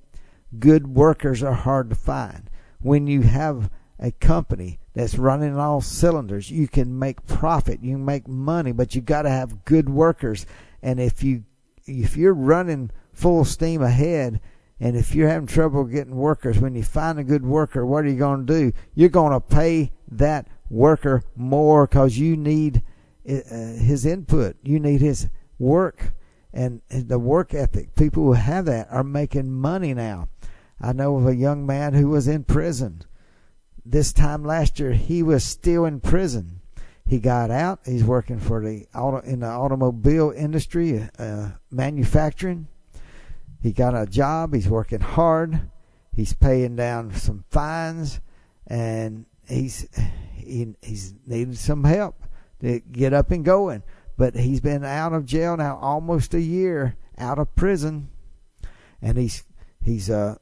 Good 0.59 0.89
workers 0.89 1.43
are 1.43 1.55
hard 1.55 1.91
to 1.91 1.97
find. 1.97 2.50
When 2.81 3.07
you 3.07 3.23
have 3.23 3.71
a 3.99 4.12
company 4.12 4.79
that's 4.95 5.19
running 5.19 5.53
on 5.53 5.61
all 5.61 5.81
cylinders, 5.81 6.50
you 6.50 6.67
can 6.69 6.99
make 6.99 7.27
profit, 7.27 7.83
you 7.83 7.95
can 7.95 8.05
make 8.05 8.27
money, 8.27 8.73
but 8.73 8.95
you 8.95 9.03
got 9.03 9.23
to 9.23 9.31
have 9.31 9.65
good 9.65 9.89
workers. 9.89 10.47
And 10.83 10.99
if 10.99 11.23
you 11.23 11.45
if 11.87 12.17
you're 12.17 12.35
running 12.35 12.91
full 13.21 13.45
steam 13.45 13.83
ahead, 13.83 14.41
and 14.81 14.97
if 14.97 15.15
you're 15.15 15.29
having 15.29 15.47
trouble 15.47 15.85
getting 15.85 16.17
workers, 16.17 16.59
when 16.59 16.75
you 16.75 16.83
find 16.83 17.19
a 17.19 17.25
good 17.25 17.45
worker, 17.45 17.85
what 17.85 18.05
are 18.05 18.09
you 18.09 18.17
going 18.17 18.47
to 18.47 18.53
do? 18.53 18.73
You're 18.95 19.11
going 19.11 19.33
to 19.33 19.41
pay 19.41 19.93
that 20.12 20.49
worker 20.71 21.23
more 21.37 21.87
because 21.87 22.19
you 22.19 22.35
need 22.37 22.83
uh, 23.29 23.35
his 23.35 24.07
input. 24.07 24.57
You 24.62 24.81
need 24.81 25.03
his 25.03 25.29
work 25.59 26.15
and 26.53 26.81
the 26.89 27.19
work 27.19 27.53
ethic. 27.53 27.95
People 27.95 28.25
who 28.25 28.33
have 28.33 28.65
that 28.65 28.89
are 28.91 29.05
making 29.05 29.53
money 29.53 29.93
now. 29.93 30.29
I 30.81 30.95
know 30.95 31.17
of 31.17 31.27
a 31.27 31.37
young 31.37 31.67
man 31.67 31.93
who 31.93 32.09
was 32.09 32.27
in 32.27 32.45
prison. 32.45 33.03
This 33.85 34.15
time 34.15 34.45
last 34.45 34.81
year, 34.81 34.93
he 34.93 35.23
was 35.23 35.45
still 35.45 35.85
in 35.85 36.00
prison. 36.00 36.62
He 37.07 37.19
got 37.19 37.50
out. 37.50 37.81
He's 37.85 38.05
working 38.05 38.39
for 38.39 38.65
the 38.65 38.87
auto 38.95 39.19
in 39.19 39.41
the 39.41 39.49
automobile 39.49 40.33
industry, 40.35 41.07
uh, 41.19 41.50
manufacturing. 41.71 42.69
He 43.61 43.73
got 43.73 43.95
a 43.95 44.07
job. 44.07 44.55
He's 44.55 44.69
working 44.69 45.00
hard. 45.00 45.71
He's 46.14 46.33
paying 46.33 46.76
down 46.76 47.12
some 47.14 47.45
fines, 47.50 48.21
and 48.67 49.26
he's 49.47 49.88
he, 50.35 50.75
he's 50.83 51.14
needed 51.26 51.59
some 51.59 51.85
help 51.85 52.25
to 52.61 52.81
get 52.81 53.12
up 53.12 53.31
and 53.31 53.45
going. 53.45 53.83
But 54.17 54.35
he's 54.35 54.61
been 54.61 54.85
out 54.85 55.12
of 55.12 55.25
jail 55.25 55.57
now 55.57 55.79
almost 55.81 56.35
a 56.35 56.40
year, 56.40 56.97
out 57.17 57.38
of 57.38 57.55
prison, 57.55 58.09
and 59.00 59.17
he's 59.17 59.45
he's 59.83 60.11
uh 60.11 60.37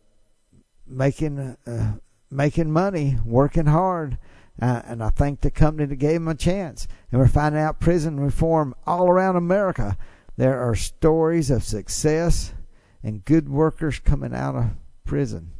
making 0.87 1.56
uh, 1.66 1.92
making 2.30 2.70
money, 2.70 3.18
working 3.25 3.66
hard. 3.66 4.18
Uh, 4.60 4.82
and 4.87 5.04
I 5.04 5.10
thank 5.10 5.40
the 5.40 5.52
company 5.52 5.87
that 5.87 5.96
gave 5.96 6.16
him 6.16 6.28
a 6.28 6.34
chance. 6.34 6.88
And 7.12 7.20
we're 7.20 7.28
finding 7.28 7.60
out 7.60 7.78
prison 7.78 8.18
reform 8.18 8.75
all 8.87 9.08
around 9.08 9.37
America. 9.37 9.96
There 10.37 10.60
are 10.60 10.75
stories 10.75 11.50
of 11.50 11.62
success 11.62 12.54
and 13.02 13.24
good 13.24 13.48
workers 13.48 13.98
coming 13.98 14.34
out 14.34 14.54
of 14.54 14.70
prison. 15.04 15.52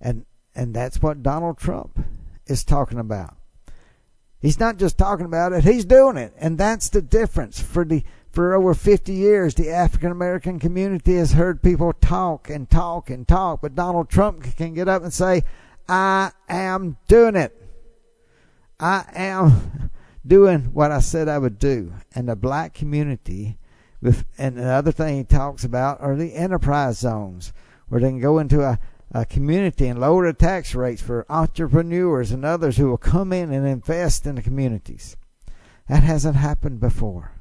And 0.00 0.24
and 0.54 0.74
that's 0.74 1.00
what 1.00 1.22
Donald 1.22 1.58
Trump 1.58 2.04
is 2.46 2.64
talking 2.64 2.98
about. 2.98 3.36
He's 4.40 4.58
not 4.58 4.78
just 4.78 4.96
talking 4.96 5.26
about 5.26 5.52
it, 5.52 5.64
he's 5.64 5.84
doing 5.84 6.16
it. 6.16 6.32
And 6.38 6.58
that's 6.58 6.88
the 6.88 7.02
difference. 7.02 7.60
For 7.60 7.84
the 7.84 8.02
for 8.30 8.54
over 8.54 8.74
50 8.74 9.12
years, 9.12 9.54
the 9.54 9.70
African 9.70 10.10
American 10.10 10.58
community 10.58 11.16
has 11.16 11.32
heard 11.32 11.62
people 11.62 11.92
talk 11.92 12.48
and 12.48 12.70
talk 12.70 13.10
and 13.10 13.26
talk, 13.26 13.60
but 13.60 13.74
Donald 13.74 14.08
Trump 14.08 14.56
can 14.56 14.72
get 14.74 14.88
up 14.88 15.02
and 15.02 15.12
say, 15.12 15.42
I 15.88 16.30
am 16.48 16.96
doing 17.08 17.34
it. 17.34 17.56
I 18.78 19.04
am 19.14 19.90
doing 20.26 20.72
what 20.72 20.92
I 20.92 21.00
said 21.00 21.28
I 21.28 21.38
would 21.38 21.58
do. 21.58 21.92
And 22.14 22.28
the 22.28 22.36
black 22.36 22.72
community, 22.72 23.58
and 24.38 24.56
the 24.56 24.66
other 24.66 24.92
thing 24.92 25.16
he 25.18 25.24
talks 25.24 25.64
about 25.64 26.00
are 26.00 26.16
the 26.16 26.34
enterprise 26.34 26.98
zones, 26.98 27.52
where 27.88 28.00
they 28.00 28.08
can 28.08 28.20
go 28.20 28.38
into 28.38 28.62
a 28.62 28.78
uh, 29.12 29.24
community 29.28 29.88
and 29.88 30.00
lower 30.00 30.26
the 30.26 30.32
tax 30.32 30.74
rates 30.74 31.02
for 31.02 31.26
entrepreneurs 31.28 32.30
and 32.30 32.44
others 32.44 32.76
who 32.76 32.88
will 32.88 32.96
come 32.96 33.32
in 33.32 33.52
and 33.52 33.66
invest 33.66 34.26
in 34.26 34.36
the 34.36 34.42
communities. 34.42 35.16
That 35.88 36.02
hasn't 36.02 36.36
happened 36.36 36.80
before. 36.80 37.32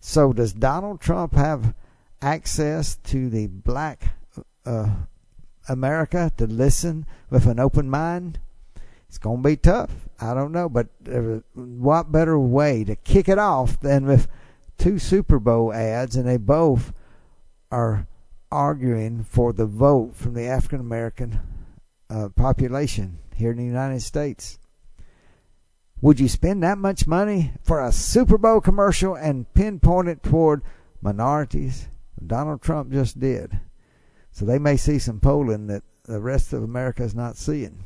So, 0.00 0.32
does 0.32 0.52
Donald 0.52 1.00
Trump 1.00 1.34
have 1.34 1.74
access 2.22 2.96
to 2.96 3.28
the 3.28 3.46
black 3.48 4.14
uh, 4.64 4.90
America 5.68 6.32
to 6.38 6.46
listen 6.46 7.06
with 7.30 7.46
an 7.46 7.60
open 7.60 7.90
mind? 7.90 8.38
It's 9.08 9.18
going 9.18 9.42
to 9.42 9.48
be 9.48 9.56
tough. 9.56 9.90
I 10.20 10.34
don't 10.34 10.52
know, 10.52 10.68
but 10.68 10.88
what 11.54 12.12
better 12.12 12.38
way 12.38 12.84
to 12.84 12.96
kick 12.96 13.28
it 13.28 13.38
off 13.38 13.80
than 13.80 14.06
with 14.06 14.28
two 14.78 14.98
Super 14.98 15.38
Bowl 15.38 15.72
ads, 15.72 16.16
and 16.16 16.26
they 16.26 16.36
both 16.36 16.92
are 17.70 18.06
arguing 18.50 19.24
for 19.24 19.52
the 19.52 19.66
vote 19.66 20.14
from 20.14 20.34
the 20.34 20.46
African 20.46 20.80
American 20.80 21.40
uh, 22.08 22.28
population 22.30 23.18
here 23.34 23.50
in 23.50 23.58
the 23.58 23.64
United 23.64 24.00
States. 24.00 24.58
Would 26.00 26.20
you 26.20 26.28
spend 26.28 26.62
that 26.62 26.78
much 26.78 27.06
money 27.06 27.52
for 27.62 27.82
a 27.82 27.92
Super 27.92 28.38
Bowl 28.38 28.60
commercial 28.60 29.16
and 29.16 29.52
pinpoint 29.52 30.08
it 30.08 30.22
toward 30.22 30.62
minorities? 31.02 31.88
Donald 32.24 32.62
Trump 32.62 32.92
just 32.92 33.18
did. 33.18 33.60
So 34.30 34.44
they 34.44 34.58
may 34.58 34.76
see 34.76 34.98
some 34.98 35.18
polling 35.18 35.66
that 35.66 35.82
the 36.04 36.20
rest 36.20 36.52
of 36.52 36.62
America 36.62 37.02
is 37.02 37.14
not 37.14 37.36
seeing. 37.36 37.84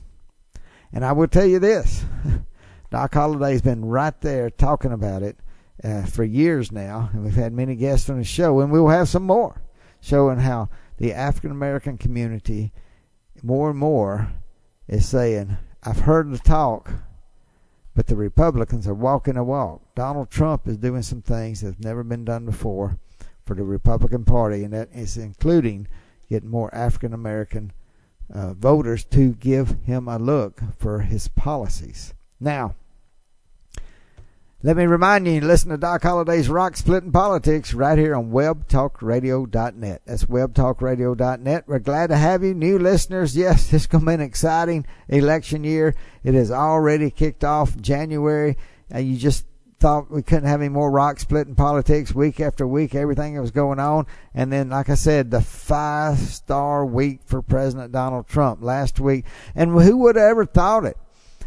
And 0.93 1.05
I 1.05 1.13
will 1.13 1.27
tell 1.27 1.47
you 1.47 1.59
this 1.59 2.05
Doc 2.91 3.15
Holliday's 3.15 3.63
been 3.63 3.87
right 3.87 4.19
there 4.21 4.51
talking 4.51 4.93
about 4.93 5.23
it 5.23 5.39
uh, 5.85 6.05
for 6.07 6.25
years 6.25 6.71
now, 6.71 7.11
and 7.13 7.25
we've 7.25 7.35
had 7.35 7.53
many 7.53 7.75
guests 7.75 8.09
on 8.09 8.19
the 8.19 8.25
show, 8.25 8.61
and 8.61 8.71
we'll 8.71 8.89
have 8.89 9.09
some 9.09 9.25
more 9.25 9.63
showing 10.01 10.39
how 10.39 10.69
the 10.99 11.13
African 11.13 11.51
American 11.51 11.99
community 11.99 12.73
more 13.43 13.71
and 13.71 13.79
more 13.79 14.33
is 14.89 15.09
saying, 15.09 15.57
I've 15.83 16.01
heard 16.01 16.31
the 16.31 16.39
talk, 16.39 16.93
but 17.95 18.07
the 18.07 18.17
Republicans 18.17 18.87
are 18.87 18.95
walking 18.95 19.37
a 19.37 19.45
walk. 19.45 19.83
Donald 19.95 20.31
Trump 20.31 20.69
is 20.69 20.77
doing 20.77 21.03
some 21.03 21.23
things 21.23 21.61
that 21.61 21.69
have 21.69 21.85
never 21.85 22.05
been 22.05 22.25
done 22.25 22.45
before 22.45 22.99
for 23.45 23.55
the 23.55 23.65
Republican 23.65 24.25
Party, 24.25 24.65
and 24.65 24.73
that 24.73 24.89
is 24.93 25.17
including 25.17 25.89
getting 26.29 26.51
more 26.51 26.73
African 26.75 27.13
American 27.13 27.73
uh, 28.33 28.55
voters 28.55 29.05
to 29.05 29.35
give 29.35 29.77
him 29.85 30.09
a 30.09 30.19
look 30.19 30.61
for 30.79 31.01
his 31.01 31.29
policies. 31.29 32.15
Now, 32.41 32.75
let 34.65 34.77
me 34.77 34.87
remind 34.87 35.27
you, 35.27 35.41
listen 35.41 35.71
to 35.71 35.77
Doc 35.77 36.03
Holliday's 36.03 36.49
Rock 36.49 36.77
Splitting 36.77 37.11
Politics 37.11 37.75
right 37.75 37.99
here 37.99 38.15
on 38.15 38.31
webtalkradio.net. 38.31 40.03
That's 40.07 40.25
webtalkradio.net. 40.27 41.65
We're 41.67 41.79
glad 41.81 42.11
to 42.11 42.17
have 42.17 42.45
you. 42.45 42.55
New 42.55 42.79
listeners, 42.79 43.37
yes, 43.37 43.73
it's 43.73 43.87
going 43.87 44.03
to 44.03 44.07
be 44.07 44.15
an 44.15 44.21
exciting 44.21 44.87
election 45.09 45.65
year. 45.65 45.97
It 46.23 46.35
has 46.35 46.53
already 46.53 47.11
kicked 47.11 47.43
off 47.43 47.77
January. 47.81 48.57
Uh, 48.95 48.99
you 48.99 49.17
just 49.17 49.47
thought 49.81 50.13
we 50.13 50.23
couldn't 50.23 50.49
have 50.49 50.61
any 50.61 50.69
more 50.69 50.93
rock 50.93 51.19
splitting 51.19 51.57
politics 51.57 52.15
week 52.15 52.39
after 52.39 52.65
week, 52.65 52.95
everything 52.95 53.35
that 53.35 53.41
was 53.41 53.51
going 53.51 53.81
on. 53.81 54.07
And 54.33 54.53
then, 54.53 54.71
like 54.71 54.89
I 54.89 54.95
said, 54.95 55.33
the 55.33 55.41
five 55.41 56.19
star 56.19 56.87
week 56.87 57.23
for 57.25 57.43
President 57.43 57.91
Donald 57.91 58.29
Trump 58.29 58.63
last 58.63 59.01
week. 59.01 59.25
And 59.57 59.73
who 59.73 59.97
would 59.97 60.15
have 60.15 60.31
ever 60.31 60.47
thought 60.47 60.85
it? 60.85 60.97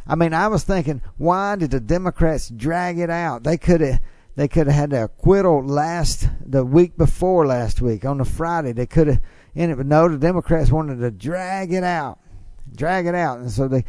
I 0.07 0.15
mean, 0.15 0.33
I 0.33 0.47
was 0.47 0.63
thinking, 0.63 1.01
why 1.17 1.55
did 1.55 1.71
the 1.71 1.79
Democrats 1.79 2.49
drag 2.49 2.99
it 2.99 3.09
out? 3.09 3.43
They 3.43 3.57
could 3.57 3.81
have. 3.81 3.99
They 4.35 4.49
could 4.49 4.67
have 4.67 4.75
had 4.75 4.89
the 4.89 5.05
acquittal 5.05 5.65
last 5.65 6.27
the 6.45 6.65
week 6.65 6.97
before 6.97 7.47
last 7.47 7.81
week 7.81 8.03
on 8.03 8.17
the 8.17 8.25
Friday. 8.25 8.73
They 8.73 8.85
could 8.85 9.07
have 9.07 9.21
it, 9.55 9.77
but 9.77 9.85
no, 9.85 10.09
the 10.09 10.17
Democrats 10.17 10.71
wanted 10.71 10.99
to 10.99 11.11
drag 11.11 11.71
it 11.71 11.83
out, 11.83 12.19
drag 12.75 13.07
it 13.07 13.15
out, 13.15 13.39
and 13.39 13.49
so 13.49 13.67
they 13.67 13.85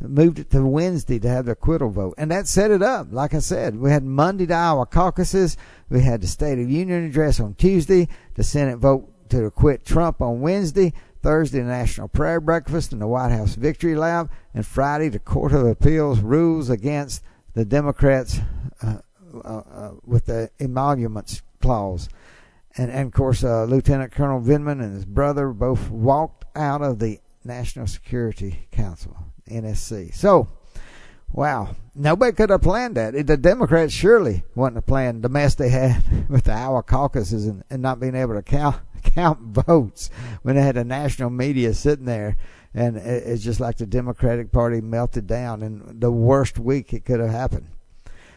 moved 0.00 0.38
it 0.38 0.50
to 0.50 0.64
Wednesday 0.64 1.18
to 1.18 1.28
have 1.28 1.44
the 1.44 1.52
acquittal 1.52 1.90
vote, 1.90 2.14
and 2.16 2.30
that 2.30 2.48
set 2.48 2.70
it 2.70 2.82
up. 2.82 3.08
Like 3.10 3.34
I 3.34 3.40
said, 3.40 3.78
we 3.78 3.90
had 3.90 4.02
Monday 4.02 4.46
the 4.46 4.54
Iowa 4.54 4.86
caucuses, 4.86 5.58
we 5.90 6.00
had 6.00 6.22
the 6.22 6.26
State 6.26 6.58
of 6.58 6.70
Union 6.70 7.04
address 7.04 7.38
on 7.38 7.54
Tuesday, 7.54 8.08
the 8.34 8.42
Senate 8.42 8.78
vote 8.78 9.12
to 9.28 9.44
acquit 9.44 9.84
Trump 9.84 10.22
on 10.22 10.40
Wednesday, 10.40 10.94
Thursday, 11.22 11.62
National 11.62 12.08
Prayer 12.08 12.40
Breakfast 12.40 12.92
in 12.92 12.98
the 12.98 13.06
White 13.06 13.30
House 13.30 13.54
Victory 13.54 13.94
Lab, 13.94 14.30
and 14.54 14.66
Friday, 14.66 15.08
the 15.08 15.18
Court 15.18 15.52
of 15.52 15.66
Appeals 15.66 16.20
rules 16.20 16.70
against 16.70 17.22
the 17.54 17.64
Democrats 17.64 18.38
uh, 18.82 18.98
uh, 19.44 19.48
uh, 19.48 19.92
with 20.04 20.26
the 20.26 20.50
emoluments 20.58 21.42
clause. 21.60 22.08
And, 22.76 22.90
and 22.90 23.08
of 23.08 23.12
course, 23.12 23.44
uh, 23.44 23.64
Lieutenant 23.64 24.12
Colonel 24.12 24.40
Vindman 24.40 24.82
and 24.82 24.94
his 24.94 25.04
brother 25.04 25.48
both 25.48 25.90
walked 25.90 26.44
out 26.56 26.82
of 26.82 26.98
the 26.98 27.20
National 27.44 27.86
Security 27.86 28.68
Council, 28.70 29.16
NSC. 29.48 30.14
So, 30.14 30.48
wow, 31.32 31.74
nobody 31.94 32.32
could 32.32 32.50
have 32.50 32.62
planned 32.62 32.96
that. 32.96 33.26
The 33.26 33.36
Democrats 33.36 33.92
surely 33.92 34.44
wouldn't 34.54 34.76
have 34.76 34.86
planned 34.86 35.22
the 35.22 35.28
mess 35.28 35.54
they 35.54 35.68
had 35.68 36.28
with 36.30 36.44
the 36.44 36.52
Iowa 36.52 36.82
caucuses 36.82 37.46
and, 37.46 37.62
and 37.68 37.82
not 37.82 38.00
being 38.00 38.14
able 38.14 38.34
to 38.34 38.42
count 38.42 38.76
count 39.14 39.40
votes 39.66 40.10
when 40.42 40.56
they 40.56 40.62
had 40.62 40.76
the 40.76 40.84
national 40.84 41.30
media 41.30 41.74
sitting 41.74 42.06
there. 42.06 42.36
And 42.72 42.96
it's 42.96 43.42
just 43.42 43.58
like 43.58 43.78
the 43.78 43.86
Democratic 43.86 44.52
Party 44.52 44.80
melted 44.80 45.26
down 45.26 45.62
in 45.62 45.98
the 45.98 46.12
worst 46.12 46.58
week 46.58 46.92
it 46.92 47.04
could 47.04 47.18
have 47.18 47.30
happened. 47.30 47.66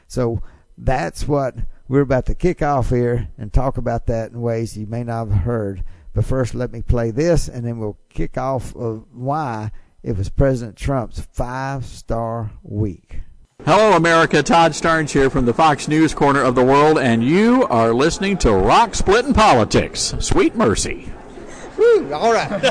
So 0.07 0.41
that's 0.77 1.27
what 1.27 1.55
we're 1.87 2.01
about 2.01 2.25
to 2.27 2.35
kick 2.35 2.61
off 2.61 2.89
here 2.89 3.29
and 3.37 3.53
talk 3.53 3.77
about 3.77 4.07
that 4.07 4.31
in 4.31 4.41
ways 4.41 4.77
you 4.77 4.87
may 4.87 5.03
not 5.03 5.27
have 5.27 5.41
heard. 5.41 5.83
But 6.13 6.25
first, 6.25 6.55
let 6.55 6.71
me 6.71 6.81
play 6.81 7.11
this, 7.11 7.47
and 7.47 7.65
then 7.65 7.79
we'll 7.79 7.97
kick 8.09 8.37
off 8.37 8.75
of 8.75 9.05
why 9.11 9.71
it 10.03 10.15
was 10.17 10.29
President 10.29 10.77
Trump's 10.77 11.27
five 11.31 11.85
star 11.85 12.51
week. 12.61 13.21
Hello, 13.61 13.95
America. 13.95 14.43
Todd 14.43 14.73
Starnes 14.73 15.11
here 15.11 15.29
from 15.29 15.45
the 15.45 15.53
Fox 15.53 15.87
News 15.87 16.13
corner 16.13 16.41
of 16.41 16.53
the 16.53 16.65
world, 16.65 16.97
and 16.97 17.23
you 17.23 17.65
are 17.67 17.93
listening 17.93 18.35
to 18.39 18.51
Rock 18.51 18.93
Splitting 18.93 19.33
Politics. 19.33 20.13
Sweet 20.19 20.53
mercy. 20.55 21.09
Woo, 21.77 22.13
all 22.13 22.33
right. 22.33 22.49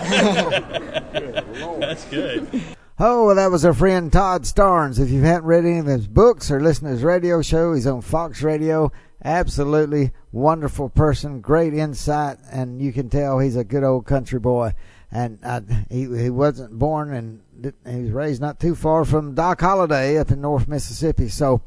That's 1.81 2.05
good. 2.11 2.62
Oh, 2.99 3.27
well, 3.27 3.37
that 3.37 3.51
was 3.51 3.64
our 3.64 3.73
friend 3.73 4.12
Todd 4.12 4.42
Starnes. 4.42 5.01
If 5.01 5.09
you 5.09 5.23
haven't 5.23 5.47
read 5.47 5.64
any 5.64 5.79
of 5.79 5.87
his 5.87 6.07
books 6.07 6.51
or 6.51 6.61
listened 6.61 6.88
to 6.88 6.92
his 6.92 7.03
radio 7.03 7.40
show, 7.40 7.73
he's 7.73 7.87
on 7.87 8.03
Fox 8.03 8.42
Radio. 8.42 8.92
Absolutely 9.25 10.12
wonderful 10.31 10.90
person, 10.90 11.40
great 11.40 11.73
insight, 11.73 12.37
and 12.53 12.83
you 12.83 12.92
can 12.92 13.09
tell 13.09 13.38
he's 13.38 13.57
a 13.57 13.64
good 13.64 13.83
old 13.83 14.05
country 14.05 14.40
boy. 14.40 14.75
And 15.12 15.38
uh, 15.42 15.61
he 15.90 16.05
he 16.05 16.31
wasn't 16.31 16.79
born 16.79 17.12
and 17.12 17.42
he 17.87 18.03
was 18.03 18.11
raised 18.12 18.40
not 18.40 18.59
too 18.59 18.75
far 18.75 19.05
from 19.05 19.35
Doc 19.35 19.61
Holliday 19.61 20.18
up 20.18 20.31
in 20.31 20.40
North 20.40 20.66
Mississippi. 20.66 21.29
So 21.29 21.61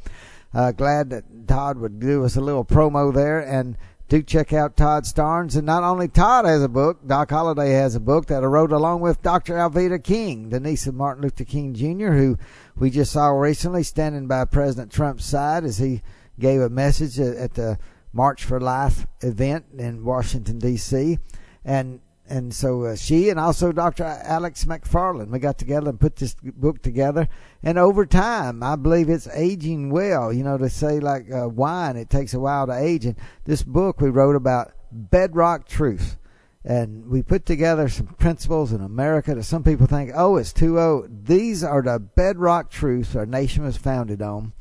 uh, 0.54 0.72
glad 0.72 1.12
that 1.12 1.48
Todd 1.48 1.78
would 1.78 2.00
do 2.00 2.26
us 2.26 2.36
a 2.36 2.42
little 2.42 2.66
promo 2.66 3.14
there 3.14 3.40
and 3.40 3.78
do 4.08 4.22
check 4.22 4.54
out 4.54 4.78
Todd 4.78 5.04
Starnes. 5.04 5.56
And 5.56 5.66
not 5.66 5.84
only 5.84 6.08
Todd 6.08 6.46
has 6.46 6.64
a 6.64 6.70
book, 6.70 7.06
Doc 7.08 7.32
Holliday 7.32 7.72
has 7.72 7.96
a 7.96 8.00
book 8.00 8.28
that 8.28 8.44
I 8.44 8.48
wrote 8.48 8.72
along 8.72 9.02
with 9.02 9.22
Dr. 9.22 9.56
Alveda 9.56 10.04
King, 10.04 10.50
the 10.50 10.60
niece 10.60 10.88
of 10.88 10.96
Martin 10.96 11.24
Luther 11.24 11.44
King 11.44 11.74
Jr., 11.74 12.12
who 12.12 12.38
we 12.76 12.90
just 12.90 13.12
saw 13.12 13.30
recently 13.30 13.84
standing 13.84 14.28
by 14.28 14.46
President 14.46 14.92
Trump's 14.92 15.26
side 15.26 15.64
as 15.64 15.78
he 15.78 16.02
gave 16.40 16.62
a 16.62 16.70
message 16.70 17.20
at 17.20 17.56
the 17.56 17.80
March 18.14 18.44
for 18.44 18.60
Life 18.60 19.08
event 19.22 19.66
in 19.78 20.04
Washington, 20.04 20.60
D.C. 20.60 21.18
And 21.64 22.00
and 22.28 22.54
so 22.54 22.86
uh, 22.86 22.96
she 22.96 23.30
and 23.30 23.40
also 23.40 23.72
Dr. 23.72 24.04
Alex 24.04 24.66
McFarland, 24.66 25.30
we 25.30 25.40
got 25.40 25.58
together 25.58 25.90
and 25.90 26.00
put 26.00 26.16
this 26.16 26.36
book 26.42 26.82
together. 26.82 27.28
And 27.62 27.78
over 27.78 28.06
time, 28.06 28.64
I 28.64 28.76
believe 28.76 29.10
it's 29.10 29.28
aging 29.28 29.92
well. 29.92 30.34
You 30.34 30.44
know, 30.44 30.58
to 30.58 30.70
say 30.70 31.00
like 31.00 31.32
uh, 31.32 31.48
wine, 31.48 31.98
it 31.98 32.10
takes 32.10 32.34
a 32.34 32.40
while 32.40 32.66
to 32.68 32.74
age. 32.74 33.06
And 33.06 33.16
this 33.44 33.62
book 33.62 34.02
we 34.02 34.10
wrote 34.10 34.36
about 34.36 34.74
bedrock 34.92 35.68
truth. 35.68 36.18
And 36.64 37.10
we 37.10 37.22
put 37.22 37.46
together 37.46 37.88
some 37.90 38.08
principles 38.08 38.72
in 38.72 38.82
America 38.82 39.36
that 39.36 39.44
some 39.44 39.64
people 39.64 39.86
think, 39.86 40.12
oh, 40.16 40.38
it's 40.38 40.52
too 40.52 40.80
old. 40.80 41.28
These 41.28 41.64
are 41.64 41.84
the 41.84 42.00
bedrock 42.00 42.72
truths 42.72 43.16
our 43.16 43.28
nation 43.28 43.64
was 43.64 43.78
founded 43.78 44.24
on. 44.24 44.54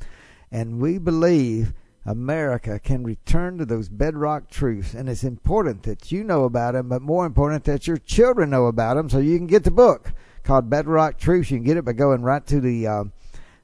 And 0.51 0.79
we 0.79 0.99
believe 0.99 1.73
America 2.05 2.79
can 2.79 3.03
return 3.03 3.57
to 3.57 3.65
those 3.65 3.89
bedrock 3.89 4.49
truths. 4.49 4.93
And 4.93 5.09
it's 5.09 5.23
important 5.23 5.83
that 5.83 6.11
you 6.11 6.23
know 6.23 6.43
about 6.43 6.73
them, 6.73 6.89
but 6.89 7.01
more 7.01 7.25
important 7.25 7.63
that 7.63 7.87
your 7.87 7.97
children 7.97 8.51
know 8.51 8.67
about 8.67 8.95
them 8.95 9.09
so 9.09 9.17
you 9.17 9.37
can 9.37 9.47
get 9.47 9.63
the 9.63 9.71
book 9.71 10.13
called 10.43 10.69
Bedrock 10.69 11.17
Truths. 11.17 11.49
You 11.49 11.57
can 11.57 11.65
get 11.65 11.77
it 11.77 11.85
by 11.85 11.93
going 11.93 12.21
right 12.21 12.45
to 12.45 12.61
the 12.61 12.87
uh, 12.87 13.03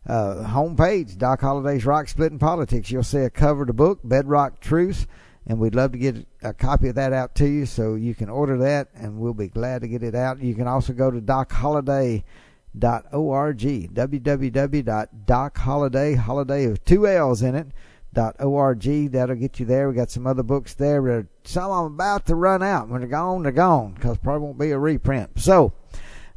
uh, 0.07 0.47
homepage, 0.47 1.19
Doc 1.19 1.41
Holliday's 1.41 1.85
Rock 1.85 2.07
Splitting 2.07 2.39
Politics. 2.39 2.89
You'll 2.89 3.03
see 3.03 3.19
a 3.19 3.29
cover 3.29 3.61
of 3.61 3.67
the 3.67 3.73
book, 3.73 3.99
Bedrock 4.03 4.59
Truths. 4.59 5.05
And 5.45 5.59
we'd 5.59 5.75
love 5.75 5.91
to 5.91 5.97
get 5.97 6.25
a 6.43 6.53
copy 6.53 6.87
of 6.89 6.95
that 6.95 7.13
out 7.13 7.33
to 7.35 7.47
you 7.47 7.65
so 7.65 7.95
you 7.95 8.15
can 8.15 8.29
order 8.29 8.57
that 8.59 8.89
and 8.93 9.19
we'll 9.19 9.33
be 9.33 9.47
glad 9.47 9.81
to 9.81 9.87
get 9.87 10.03
it 10.03 10.13
out. 10.13 10.39
You 10.41 10.53
can 10.53 10.67
also 10.67 10.93
go 10.93 11.09
to 11.09 11.19
Doc 11.19 11.51
Holliday 11.51 12.23
dot 12.77 13.07
org 13.11 13.57
www.docholiday 13.57 16.15
holiday 16.15 16.63
of 16.63 16.85
two 16.85 17.05
L's 17.05 17.41
in 17.41 17.53
it 17.53 17.67
org. 18.17 19.11
That'll 19.11 19.35
get 19.35 19.59
you 19.59 19.65
there. 19.65 19.89
We 19.89 19.95
got 19.95 20.11
some 20.11 20.27
other 20.27 20.43
books 20.43 20.73
there. 20.73 21.27
Some 21.43 21.71
I'm 21.71 21.85
about 21.85 22.25
to 22.27 22.35
run 22.35 22.63
out. 22.63 22.89
When 22.89 23.01
they're 23.01 23.09
gone 23.09 23.43
they're 23.43 23.51
gone 23.51 23.93
because 23.93 24.17
probably 24.17 24.45
won't 24.45 24.59
be 24.59 24.71
a 24.71 24.79
reprint. 24.79 25.39
So 25.39 25.73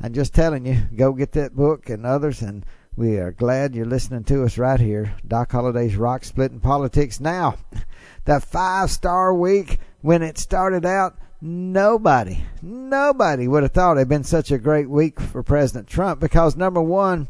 I'm 0.00 0.12
just 0.12 0.34
telling 0.34 0.66
you 0.66 0.82
go 0.94 1.12
get 1.12 1.32
that 1.32 1.56
book 1.56 1.88
and 1.88 2.06
others 2.06 2.42
and 2.42 2.64
we 2.96 3.18
are 3.18 3.32
glad 3.32 3.74
you're 3.74 3.86
listening 3.86 4.22
to 4.24 4.44
us 4.44 4.56
right 4.56 4.78
here. 4.78 5.16
Doc 5.26 5.50
Holliday's 5.50 5.96
Rock 5.96 6.24
Splitting 6.24 6.60
Politics. 6.60 7.18
Now 7.20 7.58
that 8.24 8.44
five 8.44 8.90
star 8.90 9.34
week 9.34 9.78
when 10.00 10.22
it 10.22 10.38
started 10.38 10.86
out 10.86 11.18
nobody 11.40 12.38
nobody 12.62 13.46
would 13.46 13.62
have 13.62 13.72
thought 13.72 13.96
it 13.96 13.98
had 13.98 14.08
been 14.08 14.24
such 14.24 14.50
a 14.50 14.58
great 14.58 14.88
week 14.88 15.20
for 15.20 15.42
President 15.42 15.86
Trump 15.86 16.18
because 16.20 16.56
number 16.56 16.80
one 16.80 17.28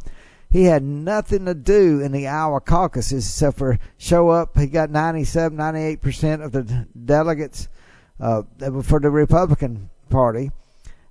he 0.55 0.67
had 0.67 0.85
nothing 0.85 1.47
to 1.47 1.55
do 1.55 2.01
in 2.01 2.13
the 2.13 2.29
Iowa 2.29 2.61
caucuses 2.61 3.27
except 3.27 3.59
for 3.59 3.77
show 3.99 4.29
up. 4.29 4.57
He 4.57 4.69
got 4.69 4.89
97, 4.89 5.59
98% 5.59 6.45
of 6.45 6.53
the 6.53 6.87
delegates 7.05 7.67
uh, 8.21 8.43
for 8.85 9.01
the 9.01 9.11
Republican 9.11 9.91
Party. 10.11 10.53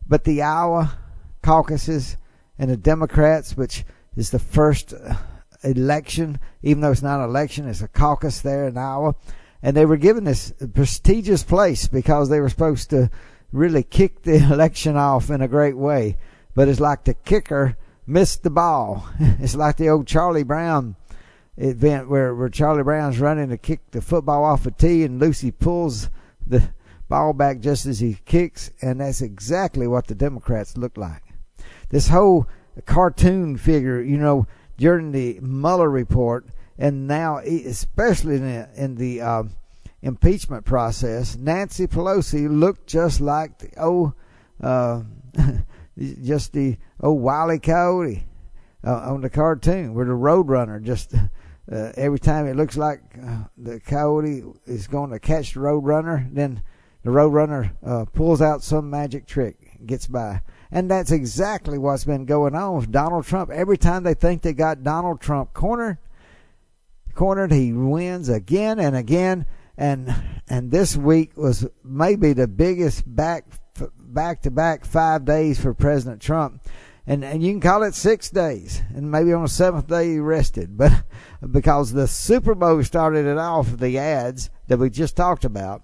But 0.08 0.24
the 0.24 0.42
Iowa 0.44 0.98
caucuses 1.42 2.16
and 2.58 2.72
the 2.72 2.78
Democrats, 2.78 3.58
which 3.58 3.84
is 4.16 4.32
the 4.32 4.40
first 4.40 4.94
uh, 4.94 5.16
election, 5.62 6.40
even 6.62 6.80
though 6.80 6.92
it's 6.92 7.02
not 7.02 7.20
an 7.20 7.30
election, 7.30 7.68
it's 7.68 7.82
a 7.82 7.90
caucus 7.90 8.40
there 8.40 8.66
in 8.66 8.78
Iowa. 8.78 9.14
And 9.62 9.76
they 9.76 9.86
were 9.86 9.98
given 9.98 10.24
this 10.24 10.54
prestigious 10.74 11.44
place 11.44 11.86
because 11.90 12.30
they 12.30 12.40
were 12.40 12.48
supposed 12.48 12.92
to 12.92 13.12
really 13.52 13.84
kick 13.84 14.22
the 14.22 14.38
election 14.54 14.96
off 14.96 15.30
in 15.30 15.42
a 15.42 15.50
great 15.50 15.76
way. 15.76 16.16
But 16.56 16.70
it's 16.70 16.80
like 16.80 17.04
the 17.04 17.14
kicker 17.14 17.76
missed 18.06 18.44
the 18.44 18.50
ball. 18.50 19.08
it's 19.20 19.56
like 19.56 19.78
the 19.78 19.90
old 19.90 20.08
Charlie 20.08 20.44
Brown 20.44 20.96
event 21.58 22.10
where, 22.10 22.34
where 22.34 22.50
Charlie 22.50 22.84
Brown's 22.84 23.20
running 23.20 23.50
to 23.50 23.58
kick 23.58 23.92
the 23.92 24.02
football 24.02 24.44
off 24.44 24.66
a 24.66 24.72
tee 24.72 25.04
and 25.04 25.20
Lucy 25.20 25.52
pulls 25.52 26.10
the 26.46 26.70
ball 27.08 27.34
back 27.34 27.60
just 27.60 27.86
as 27.86 28.00
he 28.00 28.18
kicks, 28.26 28.72
and 28.82 29.00
that's 29.00 29.22
exactly 29.22 29.88
what 29.88 30.08
the 30.08 30.16
Democrats 30.16 30.78
look 30.78 30.98
like. 30.98 31.22
This 31.90 32.08
whole 32.08 32.48
cartoon 32.86 33.58
figure, 33.58 34.02
you 34.02 34.18
know, 34.18 34.48
during 34.78 35.12
the 35.12 35.40
Mueller 35.42 35.90
report, 35.90 36.48
and 36.78 37.08
now 37.08 37.38
especially 37.38 38.36
in 38.36 38.42
the, 38.42 38.70
in 38.76 38.96
the 38.96 39.22
uh, 39.22 39.44
impeachment 40.02 40.66
process, 40.66 41.38
Nancy 41.38 41.88
Pelosi 41.88 42.50
looked 42.50 42.88
just 42.88 43.22
like 43.22 43.60
the 43.60 43.80
old. 43.82 44.14
Uh, 44.60 45.04
just 45.98 46.54
the 46.54 46.78
old 47.00 47.22
Wile 47.22 47.52
E. 47.52 47.60
Coyote 47.60 48.24
uh, 48.86 49.12
on 49.12 49.22
the 49.22 49.30
cartoon, 49.30 49.94
where 49.94 50.06
the 50.06 50.12
Roadrunner 50.12 50.82
just 50.82 51.14
uh, 51.72 51.92
every 51.96 52.20
time 52.20 52.46
it 52.46 52.56
looks 52.56 52.76
like 52.76 53.02
uh, 53.26 53.44
the 53.58 53.80
coyote 53.80 54.44
is 54.66 54.88
going 54.88 55.12
to 55.12 55.20
catch 55.20 55.54
the 55.54 55.60
Roadrunner, 55.60 56.34
then 56.34 56.62
the 57.04 57.10
Roadrunner 57.10 57.72
uh, 57.86 58.06
pulls 58.06 58.42
out 58.42 58.64
some 58.64 58.90
magic 58.90 59.26
trick, 59.26 59.86
gets 59.86 60.08
by. 60.08 60.42
And 60.72 60.90
that's 60.90 61.12
exactly 61.12 61.78
what's 61.78 62.04
been 62.04 62.26
going 62.26 62.56
on 62.56 62.76
with 62.78 62.92
Donald 62.92 63.26
Trump. 63.26 63.52
Every 63.52 63.78
time 63.78 64.04
they 64.04 64.14
think 64.14 64.42
they 64.42 64.54
got 64.54 64.84
Donald 64.84 65.22
Trump 65.22 65.54
cornered, 65.54 66.00
cornered, 67.14 67.52
he 67.52 67.72
wins 67.72 68.28
again 68.28 68.80
and 68.80 68.96
again. 68.96 69.46
And 69.78 70.14
and 70.50 70.72
this 70.72 70.96
week 70.96 71.36
was 71.38 71.68
maybe 71.84 72.34
the 72.34 72.48
biggest 72.48 73.04
back 73.16 73.46
back 74.14 74.42
to 74.44 74.52
back 74.52 74.86
five 74.86 75.26
days 75.26 75.60
for 75.60 75.74
President 75.74 76.22
Trump. 76.22 76.62
And, 77.06 77.26
and 77.26 77.44
you 77.44 77.52
can 77.52 77.60
call 77.60 77.84
it 77.84 77.96
six 77.96 78.30
days, 78.30 78.82
and 78.96 79.12
maybe 79.12 79.34
on 79.34 79.42
the 79.42 79.50
seventh 79.50 79.88
day 79.88 80.12
he 80.12 80.20
rested, 80.20 80.78
but 80.78 81.04
because 81.52 81.92
the 81.92 82.08
Super 82.08 82.56
Bowl 82.56 82.82
started 82.84 83.26
it 83.26 83.38
off 83.38 83.78
the 83.78 83.98
ads 83.98 84.50
that 84.68 84.80
we 84.80 84.90
just 84.90 85.18
talked 85.18 85.44
about, 85.44 85.84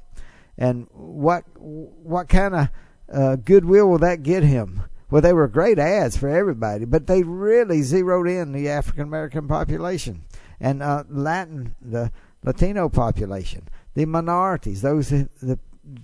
and 0.58 0.88
what 0.92 1.44
what 1.56 2.30
kind 2.30 2.56
of 2.56 2.70
uh, 3.14 3.36
goodwill 3.36 3.90
will 3.90 3.98
that 3.98 4.24
get 4.24 4.44
him? 4.44 4.84
Well, 5.10 5.22
they 5.22 5.34
were 5.34 5.48
great 5.48 5.80
ads 5.80 6.16
for 6.16 6.30
everybody, 6.30 6.86
but 6.86 7.08
they 7.08 7.24
really 7.24 7.82
zeroed 7.82 8.28
in 8.28 8.54
the 8.54 8.70
African 8.70 9.04
American 9.04 9.48
population 9.48 10.24
and 10.60 10.84
uh, 10.84 11.04
Latin, 11.10 11.76
the 11.82 12.12
Latino 12.44 12.90
population, 12.90 13.68
the 13.94 14.06
minorities, 14.06 14.82
those 14.82 15.10
the 15.10 15.60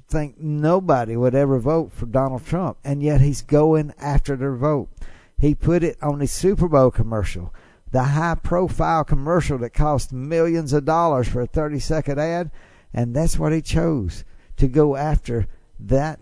think 0.08 0.40
nobody 0.40 1.16
would 1.16 1.36
ever 1.36 1.60
vote 1.60 1.92
for 1.92 2.06
Donald 2.06 2.46
Trump, 2.46 2.78
and 2.84 3.02
yet 3.04 3.22
he's 3.22 3.42
going 3.42 3.94
after 4.00 4.36
their 4.36 4.56
vote. 4.56 4.90
He 5.38 5.54
put 5.54 5.84
it 5.84 5.98
on 6.02 6.20
the 6.20 6.28
Super 6.28 6.68
Bowl 6.68 6.92
commercial, 6.92 7.54
the 7.92 8.04
high 8.04 8.36
profile 8.36 9.04
commercial 9.04 9.58
that 9.60 9.74
cost 9.74 10.14
millions 10.14 10.74
of 10.74 10.86
dollars 10.86 11.28
for 11.28 11.42
a 11.42 11.48
30 11.48 11.80
second 11.80 12.20
ad, 12.20 12.52
and 12.94 13.16
that's 13.16 13.38
what 13.38 13.54
he 13.54 13.62
chose 13.62 14.24
to 14.58 14.68
go 14.68 14.96
after 14.96 15.48
that 15.80 16.20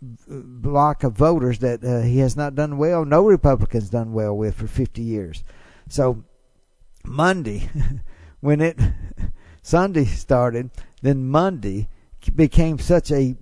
block 0.00 1.02
of 1.02 1.12
voters 1.12 1.60
that 1.60 1.82
uh, 1.82 2.02
he 2.02 2.18
has 2.18 2.36
not 2.36 2.54
done 2.54 2.76
well, 2.76 3.04
no 3.04 3.24
Republicans 3.24 3.90
done 3.90 4.12
well 4.12 4.36
with 4.36 4.54
for 4.54 4.66
50 4.66 5.02
years. 5.02 5.42
So 5.88 6.24
Monday, 7.04 7.70
when 8.40 8.60
it 8.60 8.78
Sunday 9.62 10.04
started, 10.04 10.70
then 11.02 11.28
Monday 11.28 11.88
became 12.34 12.78
such 12.78 13.10
a 13.10 13.36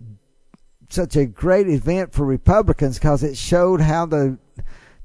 such 0.88 1.16
a 1.16 1.26
great 1.26 1.68
event 1.68 2.12
for 2.12 2.24
Republicans 2.24 2.98
because 2.98 3.22
it 3.22 3.36
showed 3.36 3.80
how 3.80 4.06
the 4.06 4.38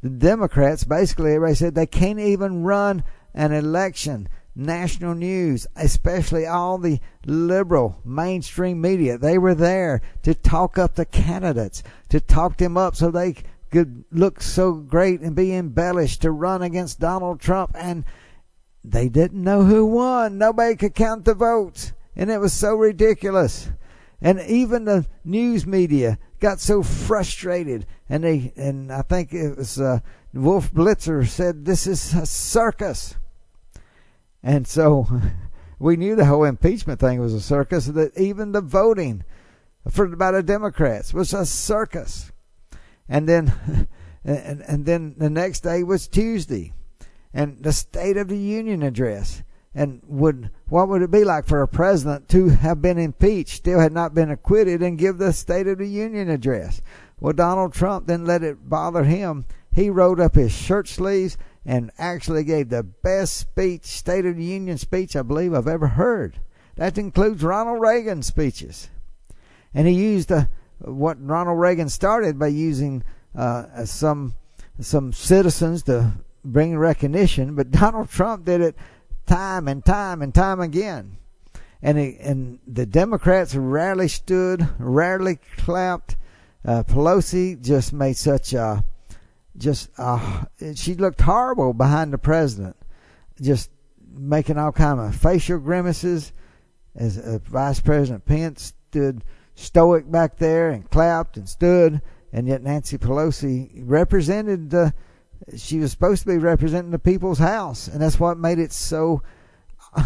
the 0.01 0.09
Democrats 0.09 0.83
basically 0.83 1.33
everybody 1.33 1.55
said 1.55 1.75
they 1.75 1.85
can't 1.85 2.19
even 2.19 2.63
run 2.63 3.03
an 3.33 3.51
election. 3.51 4.29
National 4.55 5.13
news, 5.13 5.67
especially 5.75 6.45
all 6.45 6.77
the 6.77 6.99
liberal 7.25 8.01
mainstream 8.03 8.81
media, 8.81 9.17
they 9.17 9.37
were 9.37 9.55
there 9.55 10.01
to 10.23 10.33
talk 10.33 10.77
up 10.77 10.95
the 10.95 11.05
candidates, 11.05 11.81
to 12.09 12.19
talk 12.19 12.57
them 12.57 12.75
up 12.75 12.95
so 12.95 13.09
they 13.09 13.35
could 13.71 14.03
look 14.11 14.41
so 14.41 14.73
great 14.73 15.21
and 15.21 15.35
be 15.35 15.53
embellished 15.53 16.21
to 16.23 16.31
run 16.31 16.61
against 16.61 16.99
Donald 16.99 17.39
Trump. 17.39 17.71
And 17.75 18.03
they 18.83 19.07
didn't 19.07 19.43
know 19.43 19.63
who 19.63 19.85
won. 19.85 20.37
Nobody 20.37 20.75
could 20.75 20.95
count 20.95 21.23
the 21.23 21.35
votes 21.35 21.93
and 22.19 22.29
it 22.29 22.39
was 22.39 22.51
so 22.51 22.75
ridiculous. 22.75 23.69
And 24.21 24.41
even 24.41 24.83
the 24.83 25.07
news 25.23 25.65
media 25.65 26.19
got 26.41 26.59
so 26.59 26.83
frustrated, 26.83 27.85
and 28.09 28.25
they 28.25 28.51
and 28.57 28.91
I 28.91 29.03
think 29.03 29.33
it 29.33 29.57
was 29.57 29.79
uh, 29.79 30.01
Wolf 30.33 30.73
Blitzer 30.73 31.25
said 31.25 31.63
this 31.63 31.87
is 31.87 32.13
a 32.13 32.25
circus, 32.25 33.15
and 34.43 34.67
so 34.67 35.07
we 35.79 35.95
knew 35.95 36.17
the 36.17 36.25
whole 36.25 36.43
impeachment 36.43 36.99
thing 36.99 37.21
was 37.21 37.33
a 37.33 37.39
circus. 37.39 37.85
That 37.85 38.17
even 38.17 38.51
the 38.51 38.59
voting 38.59 39.23
for 39.89 40.05
by 40.07 40.31
the 40.31 40.43
Democrats 40.43 41.13
was 41.13 41.33
a 41.33 41.45
circus, 41.45 42.33
and 43.07 43.29
then 43.29 43.87
and 44.25 44.61
and 44.67 44.85
then 44.85 45.15
the 45.17 45.29
next 45.29 45.61
day 45.61 45.83
was 45.83 46.09
Tuesday, 46.09 46.73
and 47.33 47.63
the 47.63 47.71
State 47.71 48.17
of 48.17 48.27
the 48.27 48.37
Union 48.37 48.83
address. 48.83 49.41
And 49.75 50.01
would 50.07 50.49
what 50.67 50.89
would 50.89 51.01
it 51.01 51.11
be 51.11 51.23
like 51.23 51.45
for 51.45 51.61
a 51.61 51.67
president 51.67 52.27
to 52.29 52.49
have 52.49 52.81
been 52.81 52.97
impeached, 52.97 53.57
still 53.57 53.79
had 53.79 53.93
not 53.93 54.13
been 54.13 54.31
acquitted, 54.31 54.81
and 54.81 54.97
give 54.97 55.17
the 55.17 55.33
State 55.33 55.67
of 55.67 55.77
the 55.77 55.87
Union 55.87 56.29
address? 56.29 56.81
Well, 57.19 57.33
Donald 57.33 57.73
Trump 57.73 58.07
didn't 58.07 58.25
let 58.25 58.43
it 58.43 58.69
bother 58.69 59.03
him. 59.03 59.45
He 59.71 59.89
rolled 59.89 60.19
up 60.19 60.35
his 60.35 60.51
shirt 60.51 60.87
sleeves 60.87 61.37
and 61.65 61.91
actually 61.99 62.43
gave 62.43 62.69
the 62.69 62.83
best 62.83 63.37
speech, 63.37 63.85
State 63.85 64.25
of 64.25 64.37
the 64.37 64.43
Union 64.43 64.77
speech, 64.77 65.15
I 65.15 65.21
believe 65.21 65.53
I've 65.53 65.67
ever 65.67 65.87
heard. 65.87 66.39
That 66.75 66.97
includes 66.97 67.43
Ronald 67.43 67.81
Reagan's 67.81 68.27
speeches. 68.27 68.89
And 69.73 69.87
he 69.87 69.93
used 69.93 70.31
uh, 70.31 70.45
what 70.79 71.17
Ronald 71.23 71.59
Reagan 71.59 71.89
started 71.89 72.39
by 72.39 72.47
using 72.47 73.03
uh, 73.35 73.85
some 73.85 74.35
some 74.79 75.11
citizens 75.11 75.83
to 75.83 76.13
bring 76.43 76.77
recognition, 76.77 77.55
but 77.55 77.69
Donald 77.79 78.09
Trump 78.09 78.45
did 78.45 78.61
it 78.61 78.75
time 79.29 79.67
and 79.67 79.85
time 79.85 80.21
and 80.21 80.33
time 80.33 80.59
again. 80.59 81.17
And 81.81 81.97
he, 81.97 82.17
and 82.19 82.59
the 82.67 82.85
Democrats 82.85 83.55
rarely 83.55 84.07
stood, 84.07 84.67
rarely 84.79 85.39
clapped. 85.57 86.17
Uh, 86.65 86.83
Pelosi 86.83 87.61
just 87.61 87.93
made 87.93 88.17
such 88.17 88.51
a 88.53 88.83
just 89.55 89.89
uh, 89.97 90.45
she 90.75 90.95
looked 90.95 91.21
horrible 91.21 91.73
behind 91.73 92.11
the 92.11 92.17
president, 92.17 92.75
just 93.39 93.69
making 94.11 94.57
all 94.57 94.71
kind 94.71 94.99
of 94.99 95.15
facial 95.15 95.59
grimaces. 95.59 96.33
As 96.95 97.17
uh, 97.17 97.37
Vice 97.43 97.79
President 97.79 98.25
Pence 98.25 98.73
stood 98.89 99.23
stoic 99.53 100.09
back 100.09 100.37
there 100.37 100.71
and 100.71 100.89
clapped 100.89 101.37
and 101.37 101.47
stood, 101.47 102.01
and 102.33 102.47
yet 102.47 102.63
Nancy 102.63 102.97
Pelosi 102.97 103.69
represented 103.85 104.71
the 104.71 104.93
she 105.55 105.79
was 105.79 105.91
supposed 105.91 106.23
to 106.23 106.29
be 106.29 106.37
representing 106.37 106.91
the 106.91 106.99
people's 106.99 107.39
house, 107.39 107.87
and 107.87 108.01
that's 108.01 108.19
what 108.19 108.37
made 108.37 108.59
it 108.59 108.71
so. 108.71 109.21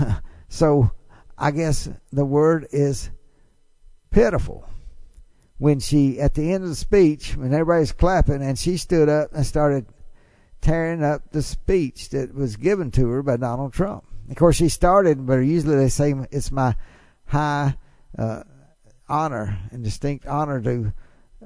so, 0.48 0.92
I 1.38 1.52
guess 1.52 1.90
the 2.12 2.26
word 2.26 2.68
is 2.72 3.10
pitiful. 4.12 4.68
When 5.58 5.80
she, 5.80 6.20
at 6.20 6.34
the 6.34 6.52
end 6.52 6.64
of 6.64 6.70
the 6.70 6.76
speech, 6.76 7.36
when 7.36 7.54
everybody's 7.54 7.92
clapping, 7.92 8.42
and 8.42 8.58
she 8.58 8.78
stood 8.78 9.08
up 9.08 9.34
and 9.34 9.46
started 9.46 9.86
tearing 10.62 11.04
up 11.04 11.32
the 11.32 11.42
speech 11.42 12.10
that 12.10 12.34
was 12.34 12.56
given 12.56 12.90
to 12.92 13.08
her 13.10 13.22
by 13.22 13.38
Donald 13.38 13.74
Trump. 13.74 14.06
Of 14.30 14.36
course, 14.38 14.56
she 14.56 14.70
started, 14.70 15.26
but 15.26 15.40
usually 15.40 15.76
they 15.76 15.90
say 15.90 16.14
it's 16.32 16.52
my 16.52 16.76
high 17.26 17.76
uh, 18.18 18.44
honor 19.10 19.60
and 19.72 19.84
distinct 19.84 20.26
honor 20.26 20.62
to 20.62 20.94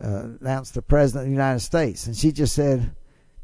uh, 0.02 0.24
announce 0.40 0.72
the 0.72 0.82
President 0.82 1.24
of 1.24 1.28
the 1.28 1.34
United 1.36 1.60
States. 1.60 2.06
And 2.06 2.16
she 2.16 2.32
just 2.32 2.54
said, 2.54 2.96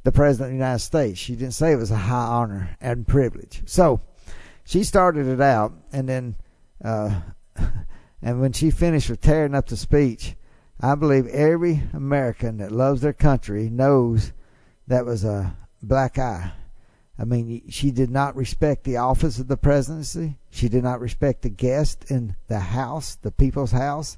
the 0.03 0.11
President 0.11 0.47
of 0.47 0.51
the 0.51 0.57
United 0.57 0.79
States. 0.79 1.19
She 1.19 1.35
didn't 1.35 1.53
say 1.53 1.71
it 1.71 1.77
was 1.77 1.91
a 1.91 1.95
high 1.95 2.25
honor 2.25 2.77
and 2.81 3.07
privilege. 3.07 3.63
So 3.65 4.01
she 4.65 4.83
started 4.83 5.27
it 5.27 5.41
out, 5.41 5.73
and 5.91 6.07
then, 6.07 6.35
uh, 6.83 7.21
and 8.21 8.39
when 8.39 8.53
she 8.53 8.71
finished 8.71 9.09
with 9.09 9.21
tearing 9.21 9.55
up 9.55 9.67
the 9.67 9.77
speech, 9.77 10.35
I 10.79 10.95
believe 10.95 11.27
every 11.27 11.83
American 11.93 12.57
that 12.57 12.71
loves 12.71 13.01
their 13.01 13.13
country 13.13 13.69
knows 13.69 14.33
that 14.87 15.05
was 15.05 15.23
a 15.23 15.55
black 15.81 16.19
eye. 16.19 16.51
I 17.17 17.25
mean, 17.25 17.69
she 17.69 17.91
did 17.91 18.09
not 18.09 18.35
respect 18.35 18.83
the 18.83 18.97
office 18.97 19.39
of 19.39 19.47
the 19.47 19.55
presidency. 19.55 20.39
She 20.49 20.67
did 20.67 20.83
not 20.83 20.99
respect 20.99 21.43
the 21.43 21.49
guest 21.49 22.09
in 22.09 22.35
the 22.47 22.59
House, 22.59 23.15
the 23.15 23.31
people's 23.31 23.71
house. 23.71 24.17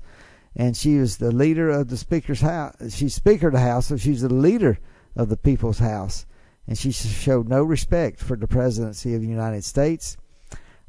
And 0.56 0.78
she 0.78 0.98
was 0.98 1.18
the 1.18 1.32
leader 1.32 1.70
of 1.70 1.90
the 1.90 1.98
Speaker's 1.98 2.40
house. 2.40 2.76
She's 2.96 3.14
Speaker 3.14 3.48
of 3.48 3.54
the 3.54 3.60
House, 3.60 3.88
so 3.88 3.98
she's 3.98 4.22
the 4.22 4.34
leader 4.34 4.80
of 5.16 5.30
the 5.30 5.38
people's 5.38 5.80
house, 5.80 6.26
and 6.68 6.78
she 6.78 6.92
showed 6.92 7.48
no 7.48 7.64
respect 7.64 8.20
for 8.20 8.36
the 8.36 8.48
presidency 8.48 9.14
of 9.14 9.22
the 9.22 9.28
United 9.28 9.64
States. 9.64 10.18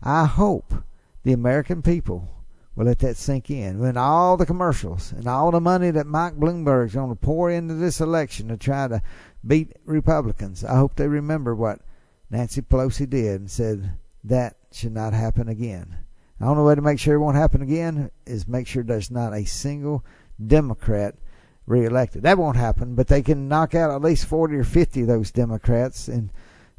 I 0.03 0.25
hope 0.25 0.75
the 1.23 1.33
American 1.33 1.83
people 1.83 2.29
will 2.75 2.87
let 2.87 2.99
that 3.01 3.17
sink 3.17 3.51
in. 3.51 3.79
When 3.79 3.97
all 3.97 4.37
the 4.37 4.47
commercials 4.47 5.13
and 5.13 5.27
all 5.27 5.51
the 5.51 5.61
money 5.61 5.91
that 5.91 6.07
Mike 6.07 6.37
Bloomberg's 6.37 6.95
going 6.95 7.09
to 7.09 7.17
pour 7.17 7.51
into 7.51 7.75
this 7.75 8.01
election 8.01 8.49
to 8.49 8.57
try 8.57 8.87
to 8.87 9.03
beat 9.47 9.73
Republicans, 9.85 10.63
I 10.63 10.77
hope 10.77 10.95
they 10.95 11.09
remember 11.09 11.55
what 11.55 11.81
Nancy 12.31 12.61
Pelosi 12.61 13.09
did 13.09 13.41
and 13.41 13.51
said 13.51 13.99
that 14.25 14.57
should 14.73 14.93
not 14.93 15.15
happen 15.15 15.49
again. 15.49 15.97
The 16.39 16.47
only 16.47 16.65
way 16.65 16.75
to 16.75 16.83
make 16.83 16.99
sure 16.99 17.15
it 17.15 17.21
won't 17.21 17.37
happen 17.37 17.63
again 17.63 18.11
is 18.27 18.47
make 18.47 18.67
sure 18.67 18.83
there's 18.83 19.11
not 19.11 19.33
a 19.33 19.47
single 19.47 20.05
Democrat 20.45 21.15
reelected. 21.67 22.23
That 22.23 22.39
won't 22.39 22.57
happen, 22.57 22.95
but 22.95 23.09
they 23.09 23.23
can 23.23 23.49
knock 23.49 23.75
out 23.75 23.91
at 23.91 24.03
least 24.03 24.27
40 24.27 24.57
or 24.57 24.65
50 24.65 25.03
of 25.03 25.07
those 25.07 25.31
Democrats 25.31 26.09
in 26.09 26.31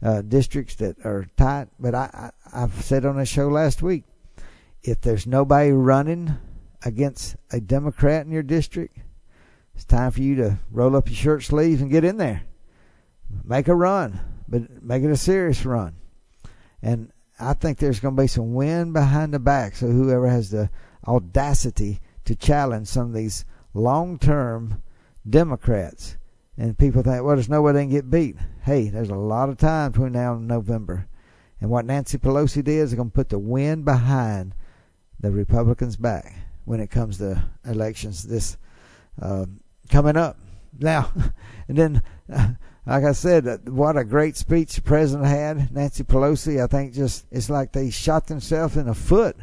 uh, 0.02 0.22
districts 0.22 0.76
that 0.76 1.06
are 1.06 1.28
tight. 1.36 1.68
But 1.80 1.96
I, 1.96 2.32
I, 2.54 2.64
I've 2.64 2.84
said 2.84 3.06
on 3.06 3.20
a 3.20 3.26
show 3.26 3.48
last 3.48 3.82
week, 3.82 4.04
if 4.84 5.02
there's 5.02 5.28
nobody 5.28 5.72
running 5.72 6.38
against 6.84 7.36
a 7.52 7.60
Democrat 7.60 8.26
in 8.26 8.32
your 8.32 8.44
district, 8.44 8.98
it's 9.76 9.86
time 9.86 10.12
for 10.12 10.22
you 10.22 10.36
to 10.36 10.58
roll 10.72 10.96
up 10.96 11.08
your 11.08 11.16
shirt 11.16 11.44
sleeves 11.44 11.82
and 11.82 11.92
get 11.92 12.04
in 12.04 12.18
there. 12.18 12.44
Make 13.44 13.68
a 13.68 13.76
run, 13.76 14.20
but 14.48 14.82
make 14.82 15.04
it 15.04 15.12
a 15.12 15.18
serious 15.18 15.66
run. 15.66 15.98
And 16.82 17.12
I 17.40 17.54
think 17.54 17.78
there's 17.78 18.00
going 18.00 18.16
to 18.16 18.22
be 18.22 18.28
some 18.28 18.54
wind 18.54 18.94
behind 18.94 19.34
the 19.34 19.40
back. 19.40 19.76
So 19.76 19.88
whoever 19.88 20.28
has 20.28 20.50
the 20.50 20.70
audacity 21.08 22.00
to 22.26 22.36
challenge 22.36 22.88
some 22.88 23.08
of 23.08 23.14
these 23.14 23.46
long 23.78 24.20
term 24.20 24.82
Democrats. 25.30 26.18
And 26.58 26.78
people 26.78 27.04
think, 27.04 27.24
well, 27.24 27.36
there's 27.36 27.50
no 27.50 27.62
way 27.62 27.74
they 27.74 27.84
can 27.84 27.92
get 27.92 28.10
beat. 28.10 28.36
Hey, 28.64 28.90
there's 28.90 29.10
a 29.10 29.16
lot 29.16 29.50
of 29.50 29.58
time 29.58 29.92
between 29.92 30.14
now 30.14 30.34
and 30.34 30.48
November. 30.48 31.08
And 31.62 31.70
what 31.70 31.86
Nancy 31.86 32.18
Pelosi 32.18 32.64
did 32.64 32.80
is 32.80 32.94
going 32.94 33.10
to 33.10 33.14
put 33.14 33.30
the 33.30 33.40
wind 33.40 33.86
behind 33.86 34.54
the 35.20 35.32
Republicans' 35.32 35.98
back 35.98 36.34
when 36.66 36.80
it 36.80 36.90
comes 36.90 37.20
to 37.20 37.44
elections 37.66 38.24
this 38.24 38.58
uh, 39.22 39.46
coming 39.90 40.18
up. 40.18 40.38
Now, 40.80 41.12
and 41.68 41.78
then, 41.78 42.02
uh, 42.32 42.50
like 42.86 43.04
I 43.04 43.12
said, 43.12 43.48
uh, 43.48 43.58
what 43.66 43.98
a 43.98 44.04
great 44.04 44.36
speech 44.36 44.76
the 44.76 44.82
president 44.82 45.28
had. 45.28 45.72
Nancy 45.72 46.04
Pelosi, 46.04 46.64
I 46.64 46.68
think, 46.68 46.94
just 46.94 47.26
it's 47.32 47.50
like 47.50 47.72
they 47.72 47.90
shot 47.90 48.28
themselves 48.28 48.78
in 48.78 48.88
the 48.88 48.96
foot 48.96 49.38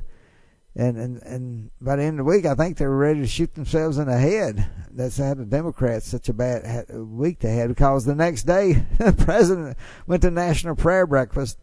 and 0.76 0.98
and 0.98 1.22
and 1.22 1.70
by 1.80 1.96
the 1.96 2.02
end 2.02 2.18
of 2.18 2.26
the 2.26 2.30
week, 2.30 2.46
I 2.46 2.54
think 2.54 2.76
they 2.76 2.86
were 2.86 2.96
ready 2.96 3.20
to 3.20 3.26
shoot 3.26 3.54
themselves 3.54 3.98
in 3.98 4.08
the 4.08 4.18
head. 4.18 4.66
That's 4.90 5.18
how 5.18 5.34
the 5.34 5.44
Democrats 5.44 6.08
such 6.08 6.28
a 6.28 6.34
bad 6.34 6.86
week 6.90 7.40
they 7.40 7.54
had 7.54 7.68
because 7.68 8.04
the 8.04 8.14
next 8.14 8.44
day 8.44 8.72
the 8.98 9.12
president 9.12 9.76
went 10.06 10.22
to 10.22 10.30
national 10.30 10.74
prayer 10.74 11.06
breakfast, 11.06 11.58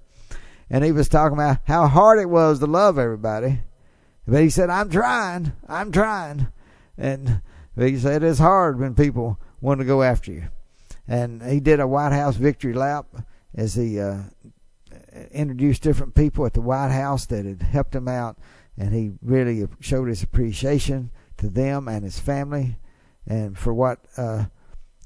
and 0.70 0.84
he 0.84 0.92
was 0.92 1.10
talking 1.10 1.38
about 1.38 1.58
how 1.66 1.88
hard 1.88 2.20
it 2.20 2.30
was 2.30 2.60
to 2.60 2.68
love 2.68 2.98
everybody, 2.98 3.60
but 4.26 4.42
he 4.42 4.50
said, 4.50 4.70
"I'm 4.70 4.90
trying, 4.90 5.52
I'm 5.68 5.92
trying," 5.92 6.48
and 6.98 7.42
he 7.78 7.98
said 7.98 8.24
it's 8.24 8.40
hard 8.40 8.80
when 8.80 8.96
people 8.96 9.40
want 9.60 9.82
to 9.82 9.86
go 9.86 10.04
after 10.04 10.32
you, 10.32 10.48
and 11.06 11.44
he 11.44 11.60
did 11.60 11.82
a 11.82 11.88
White 11.88 12.14
House 12.14 12.38
victory 12.38 12.74
lap 12.74 13.08
as 13.54 13.76
he 13.76 14.00
uh, 14.00 14.22
introduced 15.32 15.84
different 15.84 16.16
people 16.16 16.46
at 16.46 16.54
the 16.54 16.62
White 16.62 16.92
House 16.92 17.26
that 17.26 17.46
had 17.46 17.62
helped 17.62 17.94
him 17.94 18.08
out 18.08 18.38
and 18.82 18.96
he 18.96 19.12
really 19.22 19.68
showed 19.80 20.08
his 20.08 20.24
appreciation 20.24 21.12
to 21.38 21.50
them 21.50 21.88
and 21.88 22.04
his 22.04 22.20
family, 22.20 22.78
and 23.28 23.56
for 23.56 23.74
what 23.76 24.00
uh, 24.18 24.46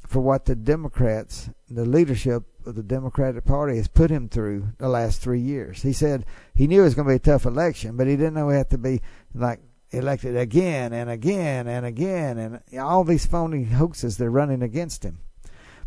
for 0.08 0.22
what 0.22 0.46
the 0.46 0.56
Democrats, 0.56 1.50
the 1.70 1.84
leadership 1.84 2.44
of 2.66 2.76
the 2.76 2.84
Democratic 2.84 3.44
Party, 3.44 3.76
has 3.76 3.90
put 3.90 4.10
him 4.10 4.30
through 4.30 4.70
the 4.78 4.88
last 4.88 5.22
three 5.22 5.42
years. 5.42 5.82
He 5.82 5.92
said 5.92 6.26
he 6.54 6.68
knew 6.68 6.82
it 6.82 6.86
was 6.86 6.96
going 6.96 7.08
to 7.08 7.12
be 7.12 7.18
a 7.18 7.20
tough 7.20 7.46
election, 7.46 7.98
but 7.98 8.08
he 8.08 8.16
didn't 8.16 8.36
know 8.36 8.50
he 8.50 8.56
had 8.56 8.70
to 8.70 8.78
be 8.78 9.02
like 9.34 9.60
elected 9.92 10.38
again 10.38 10.94
and 10.94 11.10
again 11.10 11.68
and 11.68 11.86
again, 11.86 12.38
and 12.38 12.80
all 12.80 13.04
these 13.04 13.26
phony 13.26 13.66
hoaxes 13.66 14.16
they're 14.16 14.32
running 14.32 14.64
against 14.64 15.04
him. 15.04 15.20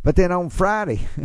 But 0.03 0.17
then 0.17 0.31
on 0.31 0.51
Friday. 0.51 1.09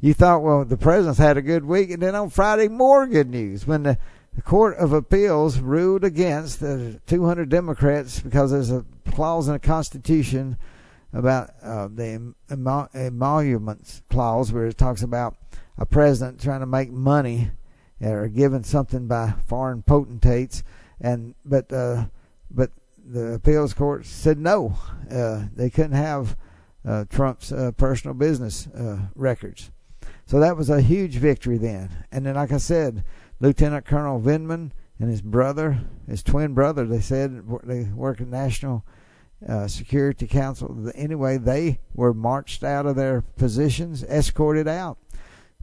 you 0.00 0.12
thought, 0.12 0.42
well, 0.42 0.66
the 0.66 0.76
president's 0.76 1.18
had 1.18 1.38
a 1.38 1.42
good 1.42 1.64
week, 1.64 1.90
and 1.90 2.02
then 2.02 2.14
on 2.14 2.28
Friday, 2.28 2.68
more 2.68 3.06
good 3.06 3.30
news 3.30 3.66
when 3.66 3.84
the 3.84 3.98
the 4.34 4.42
Court 4.42 4.76
of 4.76 4.92
Appeals 4.92 5.58
ruled 5.58 6.04
against 6.04 6.60
the 6.60 7.00
200 7.06 7.48
Democrats 7.48 8.20
because 8.20 8.50
there's 8.50 8.70
a 8.70 8.84
clause 9.12 9.46
in 9.46 9.54
the 9.54 9.60
Constitution 9.60 10.56
about 11.12 11.50
uh, 11.62 11.88
the 11.88 12.34
emoluments 12.50 14.02
clause 14.10 14.52
where 14.52 14.66
it 14.66 14.76
talks 14.76 15.02
about 15.02 15.36
a 15.78 15.86
president 15.86 16.40
trying 16.40 16.60
to 16.60 16.66
make 16.66 16.90
money 16.90 17.50
or 18.00 18.28
given 18.28 18.64
something 18.64 19.06
by 19.06 19.34
foreign 19.46 19.82
potentates, 19.82 20.64
and 21.00 21.34
but 21.44 21.72
uh, 21.72 22.06
but 22.50 22.70
the 23.06 23.34
appeals 23.34 23.72
court 23.72 24.04
said 24.04 24.38
no, 24.38 24.76
uh, 25.10 25.44
they 25.54 25.70
couldn't 25.70 25.92
have 25.92 26.36
uh, 26.84 27.04
Trump's 27.08 27.52
uh, 27.52 27.70
personal 27.76 28.14
business 28.14 28.66
uh, 28.68 28.98
records. 29.14 29.70
So 30.26 30.40
that 30.40 30.56
was 30.56 30.70
a 30.70 30.80
huge 30.80 31.16
victory 31.16 31.58
then. 31.58 31.90
And 32.10 32.26
then, 32.26 32.34
like 32.34 32.52
I 32.52 32.58
said, 32.58 33.04
Lieutenant 33.44 33.84
Colonel 33.84 34.22
Vindman 34.22 34.70
and 34.98 35.10
his 35.10 35.20
brother, 35.20 35.78
his 36.08 36.22
twin 36.22 36.54
brother, 36.54 36.86
they 36.86 37.02
said 37.02 37.42
they 37.64 37.82
work 37.82 38.22
at 38.22 38.28
National 38.28 38.86
uh, 39.46 39.68
Security 39.68 40.26
Council. 40.26 40.90
Anyway, 40.94 41.36
they 41.36 41.78
were 41.94 42.14
marched 42.14 42.64
out 42.64 42.86
of 42.86 42.96
their 42.96 43.20
positions, 43.20 44.02
escorted 44.04 44.66
out, 44.66 44.96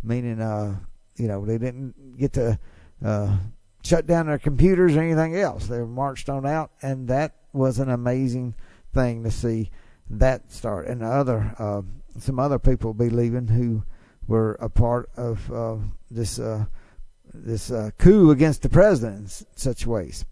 meaning, 0.04 0.40
uh, 0.40 0.76
you 1.16 1.28
know, 1.28 1.44
they 1.44 1.58
didn't 1.58 2.20
get 2.20 2.34
to 2.34 2.60
uh, 3.04 3.38
shut 3.84 4.06
down 4.06 4.28
their 4.28 4.38
computers 4.38 4.96
or 4.96 5.02
anything 5.02 5.36
else. 5.36 5.66
They 5.66 5.80
were 5.80 5.88
marched 5.88 6.30
on 6.30 6.46
out, 6.46 6.70
and 6.84 7.08
that 7.08 7.34
was 7.52 7.80
an 7.80 7.90
amazing 7.90 8.54
thing 8.94 9.24
to 9.24 9.32
see 9.32 9.72
that 10.08 10.52
start. 10.52 10.86
And 10.86 11.02
other 11.02 11.56
uh, 11.58 11.82
some 12.20 12.38
other 12.38 12.60
people 12.60 12.94
be 12.94 13.10
leaving 13.10 13.48
who 13.48 13.82
were 14.28 14.54
a 14.62 14.70
part 14.70 15.10
of 15.18 15.52
uh, 15.52 15.78
this 16.12 16.38
uh, 16.38 16.66
this 17.34 17.72
uh, 17.72 17.92
coup 17.98 18.32
against 18.32 18.62
the 18.62 18.70
president 18.70 19.20
in 19.20 19.46
such 19.56 19.86
ways. 19.88 20.26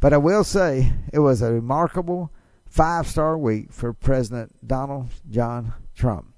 But 0.00 0.12
I 0.12 0.18
will 0.18 0.44
say 0.44 0.92
it 1.12 1.18
was 1.18 1.42
a 1.42 1.52
remarkable 1.52 2.32
five 2.66 3.06
star 3.06 3.36
week 3.36 3.72
for 3.72 3.92
President 3.92 4.66
Donald 4.66 5.08
John 5.28 5.74
Trump. 5.94 6.32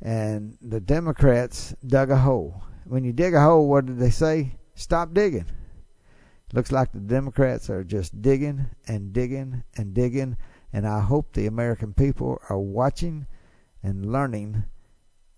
And 0.00 0.56
the 0.60 0.80
Democrats 0.80 1.74
dug 1.86 2.10
a 2.10 2.18
hole. 2.18 2.62
When 2.84 3.04
you 3.04 3.12
dig 3.12 3.34
a 3.34 3.40
hole, 3.40 3.68
what 3.68 3.86
did 3.86 3.98
they 3.98 4.10
say? 4.10 4.58
Stop 4.74 5.14
digging. 5.14 5.46
Looks 6.52 6.70
like 6.70 6.92
the 6.92 7.00
Democrats 7.00 7.70
are 7.70 7.82
just 7.82 8.20
digging 8.20 8.66
and 8.86 9.12
digging 9.12 9.64
and 9.76 9.94
digging. 9.94 10.36
And 10.72 10.86
I 10.86 11.00
hope 11.00 11.32
the 11.32 11.46
American 11.46 11.94
people 11.94 12.38
are 12.48 12.58
watching 12.58 13.26
and 13.82 14.12
learning 14.12 14.64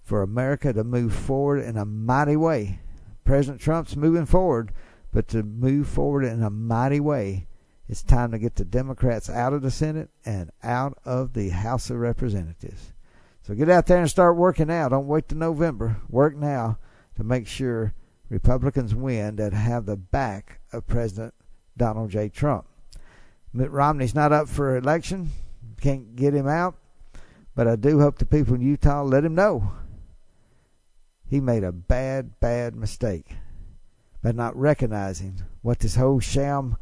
for 0.03 0.22
America 0.22 0.72
to 0.72 0.85
move 0.85 1.14
forward 1.14 1.61
in 1.61 1.77
a 1.77 1.85
mighty 1.85 2.37
way. 2.37 2.81
President 3.26 3.60
Trump's 3.60 3.96
moving 3.96 4.24
forward, 4.24 4.72
but 5.12 5.28
to 5.28 5.42
move 5.42 5.88
forward 5.88 6.24
in 6.24 6.42
a 6.42 6.48
mighty 6.48 7.00
way, 7.00 7.48
it's 7.88 8.02
time 8.02 8.30
to 8.30 8.38
get 8.38 8.54
the 8.54 8.64
Democrats 8.64 9.28
out 9.28 9.52
of 9.52 9.62
the 9.62 9.70
Senate 9.70 10.08
and 10.24 10.50
out 10.62 10.96
of 11.04 11.34
the 11.34 11.50
House 11.50 11.90
of 11.90 11.98
Representatives. 11.98 12.92
So 13.42 13.54
get 13.54 13.68
out 13.68 13.86
there 13.86 14.00
and 14.00 14.08
start 14.08 14.36
working 14.36 14.68
now. 14.68 14.88
Don't 14.88 15.06
wait 15.06 15.28
to 15.28 15.34
November. 15.34 15.98
Work 16.08 16.36
now 16.36 16.78
to 17.16 17.24
make 17.24 17.46
sure 17.46 17.94
Republicans 18.28 18.94
win 18.94 19.36
that 19.36 19.52
have 19.52 19.86
the 19.86 19.96
back 19.96 20.60
of 20.72 20.86
President 20.86 21.34
Donald 21.76 22.10
J. 22.10 22.28
Trump. 22.28 22.66
Mitt 23.52 23.70
Romney's 23.70 24.14
not 24.14 24.32
up 24.32 24.48
for 24.48 24.76
election. 24.76 25.30
Can't 25.80 26.16
get 26.16 26.34
him 26.34 26.48
out. 26.48 26.76
But 27.54 27.68
I 27.68 27.76
do 27.76 28.00
hope 28.00 28.18
the 28.18 28.26
people 28.26 28.54
in 28.54 28.60
Utah 28.60 29.02
let 29.02 29.24
him 29.24 29.34
know 29.34 29.72
he 31.28 31.40
made 31.40 31.64
a 31.64 31.72
bad, 31.72 32.38
bad 32.40 32.76
mistake 32.76 33.34
by 34.22 34.32
not 34.32 34.56
recognizing 34.56 35.42
what 35.62 35.80
this 35.80 35.96
whole 35.96 36.20
sham 36.20 36.76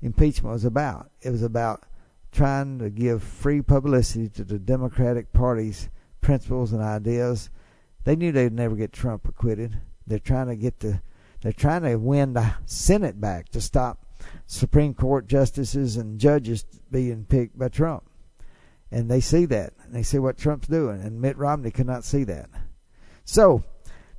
impeachment 0.00 0.52
was 0.52 0.64
about. 0.64 1.10
It 1.20 1.30
was 1.30 1.42
about 1.42 1.84
trying 2.32 2.78
to 2.78 2.90
give 2.90 3.22
free 3.22 3.62
publicity 3.62 4.28
to 4.28 4.44
the 4.44 4.58
Democratic 4.58 5.32
Party's 5.32 5.88
principles 6.20 6.72
and 6.72 6.82
ideas. 6.82 7.50
They 8.04 8.16
knew 8.16 8.32
they'd 8.32 8.52
never 8.52 8.76
get 8.76 8.92
Trump 8.92 9.26
acquitted. 9.28 9.80
They're 10.06 10.18
trying 10.18 10.48
to 10.48 10.56
get 10.56 10.80
the 10.80 11.00
they're 11.40 11.52
trying 11.52 11.82
to 11.82 11.96
win 11.96 12.32
the 12.32 12.54
Senate 12.66 13.20
back 13.20 13.48
to 13.50 13.60
stop 13.60 14.04
Supreme 14.46 14.94
Court 14.94 15.28
justices 15.28 15.96
and 15.96 16.18
judges 16.18 16.64
being 16.90 17.24
picked 17.24 17.56
by 17.56 17.68
Trump. 17.68 18.04
And 18.90 19.10
they 19.10 19.20
see 19.20 19.44
that. 19.46 19.74
And 19.84 19.94
they 19.94 20.02
see 20.02 20.18
what 20.18 20.36
Trump's 20.36 20.66
doing. 20.66 21.00
And 21.00 21.20
Mitt 21.20 21.36
Romney 21.36 21.70
could 21.70 21.86
not 21.86 22.04
see 22.04 22.24
that. 22.24 22.50
So 23.24 23.62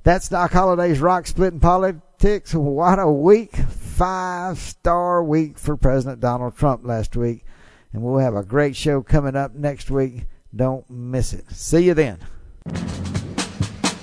that's 0.02 0.28
Doc 0.28 0.52
Holliday's 0.52 1.00
rock 1.00 1.26
splitting 1.26 1.60
politics. 1.60 2.54
What 2.54 2.98
a 2.98 3.10
week. 3.10 3.56
Five 3.56 4.58
star 4.58 5.22
week 5.22 5.58
for 5.58 5.76
President 5.76 6.20
Donald 6.20 6.56
Trump 6.56 6.82
last 6.84 7.16
week. 7.16 7.44
And 7.92 8.02
we'll 8.02 8.18
have 8.18 8.36
a 8.36 8.44
great 8.44 8.76
show 8.76 9.02
coming 9.02 9.36
up 9.36 9.54
next 9.54 9.90
week. 9.90 10.26
Don't 10.54 10.88
miss 10.88 11.32
it. 11.32 11.50
See 11.50 11.84
you 11.84 11.94
then. 11.94 12.18